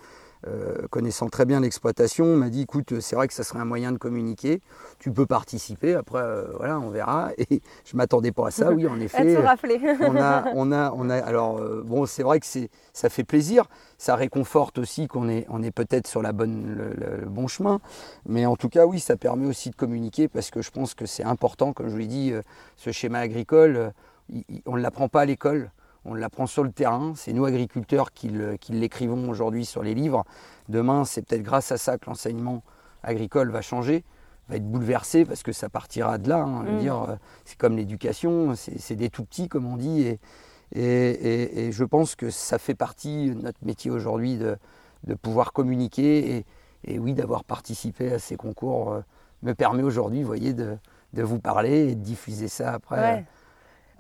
euh, 0.47 0.87
connaissant 0.91 1.29
très 1.29 1.45
bien 1.45 1.61
l'exploitation, 1.61 2.37
m'a 2.37 2.49
dit 2.51 2.63
écoute, 2.63 3.01
c'est 3.01 3.17
vrai 3.17 3.29
que 3.29 3.35
ça 3.35 3.45
serait 3.45 3.61
un 3.61 3.65
moyen 3.65 3.93
de 3.93 3.99
communiquer, 3.99 4.61
tu 4.99 5.11
peux 5.13 5.27
participer, 5.27 5.95
après, 5.95 6.21
euh, 6.21 6.45
voilà, 6.57 6.79
on 6.81 6.91
verra. 6.91 7.31
Et 7.51 7.61
je 7.85 7.97
m'attendais 7.97 8.33
pas 8.33 8.49
à 8.49 8.51
ça, 8.51 8.73
oui, 8.73 8.87
en 8.87 8.99
effet. 9.01 9.37
raflées. 9.39 9.81
on 10.01 10.17
a, 10.17 10.45
on 10.55 10.73
a, 10.73 10.93
on 10.97 11.11
a. 11.11 11.17
Alors 11.17 11.59
euh, 11.59 11.83
bon, 11.85 12.07
c'est 12.07 12.23
vrai 12.23 12.41
que 12.41 12.47
c'est, 12.47 12.69
ça 12.93 13.09
fait 13.09 13.25
plaisir, 13.25 13.65
ça 13.99 14.17
réconforte 14.17 14.79
aussi 14.79 15.07
qu'on 15.09 15.29
est, 15.29 15.47
on 15.49 15.63
est 15.63 15.71
peut-être 15.71 16.07
sur 16.07 16.23
la 16.23 16.33
bonne, 16.33 16.75
le, 16.77 16.89
le- 16.95 17.21
le 17.23 17.27
bon 17.29 17.47
chemin. 17.49 17.81
Mais 18.27 18.47
en 18.47 18.57
tout 18.57 18.69
cas, 18.69 18.87
oui, 18.87 19.01
ça 19.01 19.17
permet 19.17 19.47
aussi 19.47 19.71
de 19.71 19.77
communiquer 19.77 20.29
parce 20.29 20.51
que 20.51 20.63
je 20.63 20.71
pense 20.71 20.95
que 20.95 21.07
c'est 21.07 21.25
important, 21.25 21.73
comme 21.73 21.87
je 21.87 21.93
vous 21.93 21.99
l'ai 21.99 22.07
dit, 22.07 22.33
euh, 22.33 22.43
ce 22.77 22.91
schéma 22.93 23.19
agricole, 23.21 23.77
euh, 23.77 23.91
il- 24.29 24.45
il- 24.49 24.63
on 24.67 24.77
ne 24.77 24.83
l'apprend 24.83 25.09
pas 25.09 25.23
à 25.23 25.25
l'école. 25.25 25.71
On 26.05 26.15
l'apprend 26.15 26.47
sur 26.47 26.65
le 26.65 26.71
terrain. 26.73 27.13
C'est 27.17 27.33
nous 27.33 27.45
agriculteurs 27.45 28.13
qui, 28.13 28.31
l'écrivons 28.71 29.29
aujourd'hui 29.29 29.65
sur 29.65 29.83
les 29.83 29.95
livres. 29.95 30.25
Demain, 30.69 31.05
c'est 31.05 31.23
peut-être 31.27 31.43
grâce 31.43 31.73
à 31.73 31.77
ça 31.79 31.99
que 31.99 32.07
l'enseignement 32.07 32.63
agricole 33.03 33.51
va 33.51 33.63
changer, 33.63 34.05
va 34.49 34.57
être 34.57 34.67
bouleversé 34.71 35.25
parce 35.25 35.43
que 35.43 35.53
ça 35.53 35.69
partira 35.69 36.19
de 36.19 36.29
là. 36.29 36.43
hein. 36.43 36.65
Mm. 36.65 36.79
dire, 36.79 37.03
euh, 37.03 37.17
c'est 37.45 37.57
comme 37.57 37.77
l'éducation, 37.77 38.55
c'est, 38.55 38.97
des 38.97 39.09
tout 39.11 39.25
petits 39.25 39.49
comme 39.49 39.67
on 39.67 39.77
dit. 39.77 40.03
Et, 40.03 40.21
et, 40.73 40.83
et- 40.83 41.67
et 41.67 41.73
je 41.73 41.85
pense 41.85 42.15
que 42.17 42.31
ça 42.31 42.59
fait 42.59 42.75
partie 42.75 43.31
de 43.31 43.35
notre 43.41 43.65
métier 43.65 43.91
aujourd'hui 43.91 44.37
de, 44.37 44.57
de 45.05 45.15
pouvoir 45.15 45.53
communiquer. 45.53 46.37
Et, 46.37 46.47
et 46.87 46.99
oui, 46.99 47.15
d'avoir 47.15 47.45
participé 47.45 48.13
à 48.13 48.19
ces 48.19 48.37
concours 48.37 48.93
euh, 48.93 49.01
me 49.43 49.55
permet 49.55 49.83
aujourd'hui, 49.83 50.21
vous 50.21 50.27
voyez, 50.27 50.53
de, 50.53 50.77
de 51.15 51.23
vous 51.23 51.39
parler 51.39 51.89
et 51.91 51.95
de 51.95 52.01
diffuser 52.03 52.49
ça 52.49 52.75
après. 52.75 52.97
Ouais. 53.17 53.25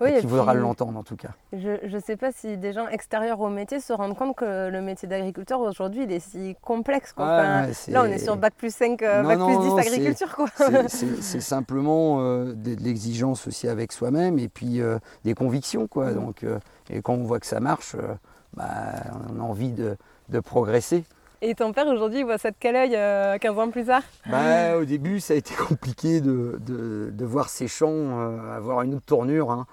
Oui, 0.00 0.18
qui 0.20 0.26
voudra 0.26 0.54
l'entendre 0.54 0.98
en 0.98 1.02
tout 1.04 1.16
cas. 1.16 1.30
Je 1.52 1.87
ne 1.94 2.00
sais 2.00 2.16
pas 2.16 2.33
si 2.33 2.57
des 2.57 2.72
gens 2.72 2.88
extérieurs 2.88 3.40
au 3.40 3.48
métier 3.48 3.78
se 3.80 3.92
rendent 3.92 4.16
compte 4.16 4.35
que 4.37 4.68
le 4.68 4.80
métier 4.83 5.07
d'agriculteur 5.09 5.61
aujourd'hui 5.61 6.02
il 6.04 6.12
est 6.12 6.20
si 6.20 6.57
complexe. 6.62 7.12
quoi. 7.12 7.24
Enfin, 7.26 7.66
là 7.88 8.02
on 8.02 8.07
est 8.07 8.18
sur 8.18 8.37
Bac 8.37 8.54
plus 8.57 8.74
5, 8.74 9.00
euh, 9.02 9.22
Non, 9.22 9.28
Bac 9.28 9.38
non, 9.38 9.46
plus 9.46 9.57
10 9.59 9.68
non, 9.68 9.78
c'est- 9.78 9.88
agriculture. 9.88 10.37
C'est- 10.88 11.40
simplement 11.40 12.20
euh, 12.20 12.52
de, 12.54 12.74
de 12.74 12.80
l'exigence 12.83 13.46
aussi 13.46 13.68
avec 13.68 13.92
soi-même 13.92 14.38
et 14.38 14.48
puis 14.48 14.80
euh, 14.80 14.98
des 15.24 15.35
convictions. 15.35 15.87
Quoi. 15.87 16.07
Mhm. 16.11 16.14
Donc, 16.14 16.42
euh, 16.44 16.59
et 16.90 17.00
quand 17.00 17.14
on 17.14 17.24
voit 17.24 17.38
que 17.40 17.46
ça 17.46 17.61
marche, 17.61 17.94
bah, 18.57 18.64
on 19.35 19.40
a 19.40 19.42
envie 19.42 19.72
de, 19.72 19.96
de 20.28 20.40
progresser. 20.40 21.04
Et 21.46 21.54
ton 21.54 21.72
père 21.74 21.87
aujourd'hui 21.88 22.20
il 22.20 22.24
voit 22.24 22.38
ça 22.38 22.50
de 22.50 22.57
quel 22.59 22.74
œil 22.74 22.96
euh, 22.96 23.37
15 23.37 23.59
ans 23.59 23.68
plus 23.68 23.85
tard? 23.85 24.02
Bah, 24.30 24.78
au 24.78 24.87
début, 24.87 25.20
ça 25.20 25.35
a 25.35 25.37
été 25.37 25.52
compliqué 25.54 26.22
de, 26.22 26.59
de- 26.66 27.11
de 27.12 27.24
voir 27.26 27.50
ces 27.50 27.68
champs 27.68 27.90
euh, 27.90 28.57
avoir 28.57 28.80
une 28.80 28.94
autre 28.94 29.04
tournure, 29.04 29.50
hein, 29.50 29.66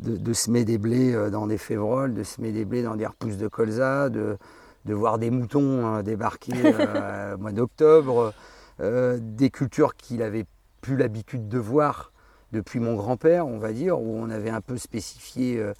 de, 0.00 0.18
de 0.18 0.32
semer 0.34 0.66
des 0.66 0.76
blés 0.76 1.14
euh, 1.14 1.30
dans 1.30 1.46
des 1.46 1.56
févroles, 1.56 2.12
de 2.12 2.22
semer 2.24 2.52
des 2.52 2.66
blés 2.66 2.82
dans 2.82 2.94
des 2.94 3.06
repousses 3.06 3.38
de 3.38 3.48
colza, 3.48 4.10
de, 4.10 4.36
de 4.84 4.92
voir 4.94 5.18
des 5.18 5.30
moutons 5.30 5.96
euh, 5.96 6.02
débarquer 6.02 6.52
euh, 6.62 7.34
au 7.36 7.38
mois 7.38 7.52
d'octobre, 7.52 8.34
euh, 8.80 9.18
des 9.18 9.48
cultures 9.48 9.94
qu'il 9.96 10.22
avait 10.22 10.44
plus 10.82 10.98
l'habitude 10.98 11.48
de 11.48 11.58
voir 11.58 12.12
depuis 12.52 12.80
mon 12.80 12.96
grand-père, 12.96 13.46
on 13.46 13.56
va 13.58 13.72
dire, 13.72 13.98
où 13.98 14.14
on 14.18 14.28
avait 14.28 14.50
un 14.50 14.60
peu 14.60 14.76
spécifié 14.76 15.56
euh, 15.58 15.72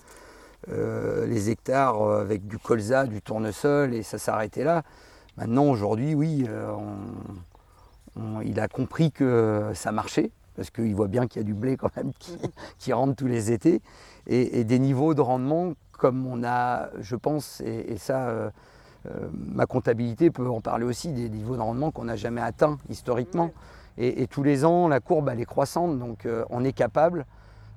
euh, 0.71 1.27
les 1.27 1.51
hectares 1.51 2.01
euh, 2.01 2.23
avec 2.23 2.47
du 2.47 2.57
colza, 2.59 3.05
du 3.05 3.21
tournesol, 3.21 3.93
et 3.93 4.03
ça 4.03 4.17
s'arrêtait 4.17 4.65
là. 4.65 4.83
Maintenant, 5.37 5.65
aujourd'hui, 5.65 6.15
oui, 6.15 6.47
euh, 6.49 6.73
on- 8.17 8.21
on- 8.21 8.41
il 8.41 8.61
a 8.61 8.69
compris 8.69 9.11
que 9.11 9.71
ça 9.75 9.91
marchait, 9.91 10.31
parce 10.57 10.71
qu'il 10.71 10.95
voit 10.95 11.09
bien 11.09 11.27
qu'il 11.27 11.41
y 11.41 11.45
a 11.45 11.47
du 11.47 11.55
blé 11.55 11.77
quand 11.77 11.95
même 11.97 12.13
qui, 12.19 12.37
qui 12.79 12.93
rentre 12.93 13.17
tous 13.17 13.27
les 13.27 13.51
étés, 13.51 13.83
et, 14.29 14.61
et 14.61 14.65
des 14.65 14.79
niveaux 14.79 15.15
de 15.15 15.21
rendement 15.21 15.73
comme 15.93 16.27
on 16.27 16.43
a, 16.45 16.89
je 17.01 17.17
pense, 17.17 17.61
et, 17.61 17.93
et 17.93 17.99
ça, 17.99 18.29
euh, 18.29 18.51
euh, 19.07 19.29
ma 19.33 19.67
comptabilité 19.67 20.31
peut 20.31 20.49
en 20.49 20.61
parler 20.61 20.85
aussi, 20.85 21.13
des 21.13 21.29
niveaux 21.29 21.57
de 21.57 21.61
rendement 21.63 21.91
qu'on 21.91 22.05
n'a 22.05 22.17
jamais 22.17 22.41
atteints 22.41 22.79
historiquement. 22.89 23.51
Et, 23.97 24.23
et 24.23 24.27
tous 24.27 24.43
les 24.43 24.65
ans, 24.65 24.89
la 24.89 24.99
courbe, 25.01 25.29
elle 25.31 25.41
est 25.41 25.45
croissante, 25.45 25.99
donc 25.99 26.27
euh, 26.27 26.45
on 26.51 26.65
est 26.65 26.73
capable 26.73 27.27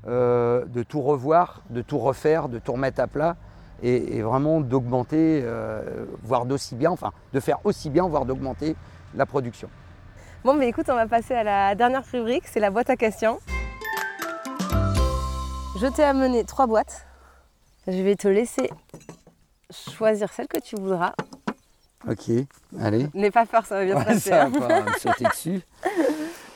de 0.06 0.84
tout 0.84 1.02
revoir, 1.02 1.64
de 1.70 1.82
tout 1.82 1.98
refaire, 1.98 2.48
de 2.48 2.60
tout 2.60 2.72
remettre 2.72 3.02
à 3.02 3.08
plat, 3.08 3.36
et, 3.84 4.18
et 4.18 4.22
vraiment 4.22 4.62
d'augmenter, 4.62 5.42
euh, 5.44 6.06
voire 6.24 6.46
d'aussi 6.46 6.76
bien, 6.76 6.92
enfin, 6.92 7.12
de 7.34 7.40
faire 7.40 7.60
aussi 7.66 7.90
bien, 7.90 8.08
voire 8.08 8.26
d'augmenter 8.26 8.76
la 9.16 9.26
production. 9.26 9.70
Bon, 10.44 10.54
mais 10.54 10.68
écoute, 10.68 10.86
on 10.90 10.96
va 10.96 11.08
passer 11.08 11.34
à 11.34 11.44
la 11.44 11.76
dernière 11.76 12.04
rubrique, 12.12 12.44
c'est 12.48 12.60
la 12.60 12.70
boîte 12.70 12.90
à 12.90 12.96
questions. 12.96 13.40
Je 15.80 15.88
t'ai 15.88 16.04
amené 16.04 16.44
trois 16.44 16.68
boîtes. 16.68 17.06
Je 17.88 18.02
vais 18.02 18.16
te 18.16 18.28
laisser 18.28 18.70
choisir 19.72 20.32
celle 20.34 20.48
que 20.48 20.60
tu 20.60 20.76
voudras. 20.76 21.14
Ok, 22.08 22.32
allez. 22.82 23.08
N'aie 23.14 23.32
pas 23.32 23.46
peur, 23.46 23.66
ça 23.66 23.76
va 23.76 23.86
bien 23.86 24.00
se 24.00 24.06
passer. 24.06 24.30
ça 24.30 24.44
hein. 24.46 24.50
va 24.50 24.68
pas 24.68 24.82
me 24.82 24.94
sauter 24.94 25.26
dessus. 25.26 25.62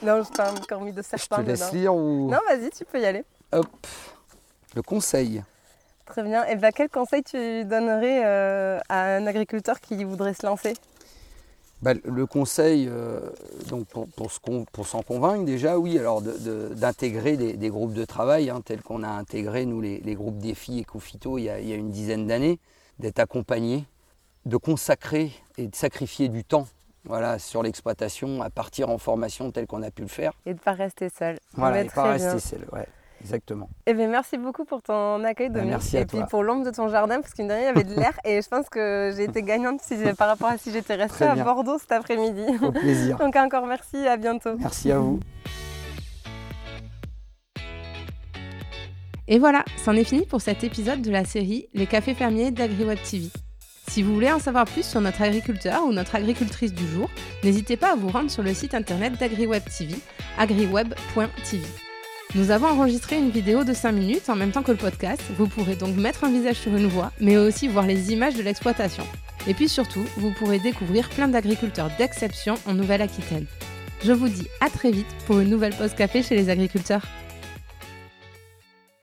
Non, 0.04 0.24
je 0.24 0.32
t'ai 0.32 0.42
encore 0.42 0.82
mis 0.82 0.94
de 0.94 1.04
Je 1.04 1.08
serpent 1.08 1.36
te 1.36 1.42
laisse 1.42 1.60
dedans. 1.60 1.72
lire 1.74 1.96
ou... 1.96 2.32
Non, 2.32 2.40
vas-y, 2.50 2.72
tu 2.72 2.84
peux 2.86 3.00
y 3.00 3.06
aller. 3.06 3.24
Hop. 3.52 3.68
Le 4.74 4.82
conseil. 4.82 5.44
Très 6.06 6.24
bien. 6.24 6.46
Et 6.46 6.56
ben, 6.56 6.72
quel 6.74 6.90
conseil 6.90 7.24
tu 7.24 7.64
donnerais 7.66 8.26
euh, 8.26 8.80
à 8.90 9.16
un 9.16 9.28
agriculteur 9.28 9.80
qui 9.80 10.04
voudrait 10.04 10.34
se 10.34 10.46
lancer? 10.46 10.74
Bah, 11.82 11.94
le 12.04 12.26
conseil, 12.28 12.88
euh, 12.88 13.22
donc 13.68 13.88
pour, 13.88 14.08
pour 14.72 14.88
s'en 14.88 15.02
convaincre 15.02 15.46
déjà, 15.46 15.80
oui, 15.80 15.98
alors 15.98 16.22
de- 16.22 16.38
de- 16.38 16.74
d'intégrer 16.76 17.38
des, 17.38 17.54
des 17.54 17.70
groupes 17.70 17.94
de 17.94 18.06
travail, 18.06 18.52
hein, 18.52 18.62
tels 18.64 18.84
qu'on 18.84 19.02
a 19.02 19.08
intégré, 19.08 19.66
nous, 19.66 19.82
les, 19.82 20.00
les 20.00 20.14
groupes 20.14 20.38
défis 20.38 20.78
et 20.78 20.84
Cofito 20.84 21.40
il 21.40 21.46
y 21.46 21.50
a, 21.50 21.60
il 21.60 21.68
y 21.68 21.74
a 21.74 21.76
une 21.76 21.90
dizaine 21.90 22.28
d'années, 22.28 22.60
d'être 23.00 23.18
accompagnés, 23.18 23.86
de 24.46 24.58
consacrer 24.58 25.32
et 25.58 25.68
de 25.68 25.76
sacrifier 25.76 26.30
du 26.30 26.44
temps 26.44 26.68
voilà, 27.04 27.40
sur 27.40 27.64
l'exploitation, 27.64 28.44
à 28.44 28.52
partir 28.52 28.90
en 28.90 29.00
formation 29.00 29.50
telle 29.50 29.66
qu'on 29.66 29.82
a 29.82 29.90
pu 29.90 30.04
le 30.04 30.08
faire. 30.08 30.34
Et 30.46 30.54
de 30.54 30.60
ne 30.60 30.64
pas 30.64 30.74
rester 30.74 31.10
seul. 31.10 31.40
Voilà, 31.54 31.82
et 31.82 31.86
pas 31.86 32.12
rester 32.12 32.38
seul, 32.40 32.68
ouais, 32.74 32.86
exactement. 33.24 33.70
Eh 33.86 33.94
bien, 33.94 34.08
merci 34.08 34.38
beaucoup 34.38 34.66
pour 34.66 34.82
ton 34.82 35.24
accueil, 35.24 35.48
Ben, 35.50 35.54
Dominique. 35.62 35.72
merci 35.74 35.98
à 35.98 36.02
et 36.02 36.06
puis 36.06 36.20
pour 36.30 36.44
l'ombre 36.44 36.66
de 36.66 36.72
ton 36.72 36.88
jardin, 36.90 37.22
parce 37.22 37.34
qu'une 37.34 37.48
dernière, 37.48 37.72
il 37.72 37.78
y 37.78 37.82
avait 37.82 37.90
de 37.96 38.00
l'air. 38.00 38.14
et 38.26 38.42
je 38.42 38.48
pense 38.50 38.68
que 38.70 39.14
j'ai 39.16 39.24
été 39.26 39.42
gagnante 39.44 39.82
si- 39.82 39.96
par 40.18 40.28
rapport 40.28 40.50
à 40.50 40.58
si 40.58 40.72
j'étais 40.72 40.96
restée 40.96 41.26
à. 41.26 41.36
Bordeaux 41.36 41.78
cet 41.80 41.92
après-midi. 41.92 42.44
Au 42.62 42.72
plaisir. 42.72 43.18
Donc 43.18 43.36
encore 43.36 43.66
merci, 43.68 44.08
à 44.08 44.18
bientôt. 44.18 44.56
Merci 44.60 44.92
à 44.92 45.00
vous. 45.00 45.20
Et 49.28 49.40
voilà, 49.40 49.64
c'en 49.86 49.94
est 49.94 50.04
fini 50.04 50.26
pour 50.26 50.42
cet 50.42 50.64
épisode 50.64 51.02
de 51.02 51.10
la 51.12 51.24
série 51.24 51.68
Les 51.74 51.88
cafés 51.88 52.14
fermiers 52.16 52.52
d'AgriWeb 52.52 52.98
TV. 53.10 53.28
Si 53.88 54.04
vous 54.04 54.14
voulez 54.14 54.32
en 54.32 54.40
savoir 54.40 54.66
plus 54.66 54.84
sur 54.86 55.00
notre 55.02 55.22
agriculteur 55.22 55.84
ou 55.86 55.92
notre 55.94 56.16
agricultrice 56.16 56.74
du 56.74 56.86
jour, 56.88 57.10
n'hésitez 57.44 57.78
pas 57.78 57.94
à 57.94 57.96
vous 57.96 58.10
rendre 58.10 58.30
sur 58.32 58.44
le 58.44 58.54
site 58.54 58.74
internet 58.74 59.18
d'AgriWeb 59.20 59.64
TV, 59.78 59.96
agriweb.tv. 60.38 61.64
Nous 62.34 62.50
avons 62.50 62.68
enregistré 62.68 63.18
une 63.18 63.30
vidéo 63.30 63.66
de 63.66 63.74
5 63.74 63.92
minutes 63.92 64.30
en 64.30 64.38
même 64.38 64.52
temps 64.52 64.64
que 64.64 64.72
le 64.72 64.78
podcast. 64.78 65.22
Vous 65.38 65.48
pourrez 65.48 65.76
donc 65.76 65.98
mettre 65.98 66.24
un 66.24 66.32
visage 66.32 66.56
sur 66.56 66.74
une 66.74 66.88
voix, 66.88 67.12
mais 67.20 67.36
aussi 67.36 67.68
voir 67.68 67.86
les 67.86 68.14
images 68.14 68.36
de 68.36 68.42
l'exploitation. 68.42 69.04
Et 69.48 69.54
puis 69.54 69.68
surtout, 69.68 70.06
vous 70.16 70.32
pourrez 70.32 70.60
découvrir 70.60 71.10
plein 71.10 71.28
d'agriculteurs 71.28 71.90
d'exception 71.98 72.56
en 72.66 72.74
Nouvelle-Aquitaine. 72.74 73.48
Je 74.06 74.14
vous 74.14 74.30
dis 74.30 74.48
à 74.62 74.70
très 74.70 74.92
vite 74.92 75.14
pour 75.28 75.42
une 75.42 75.50
nouvelle 75.50 75.76
pause 75.76 75.94
café 75.94 76.24
chez 76.24 76.36
les 76.38 76.50
agriculteurs. 76.50 77.06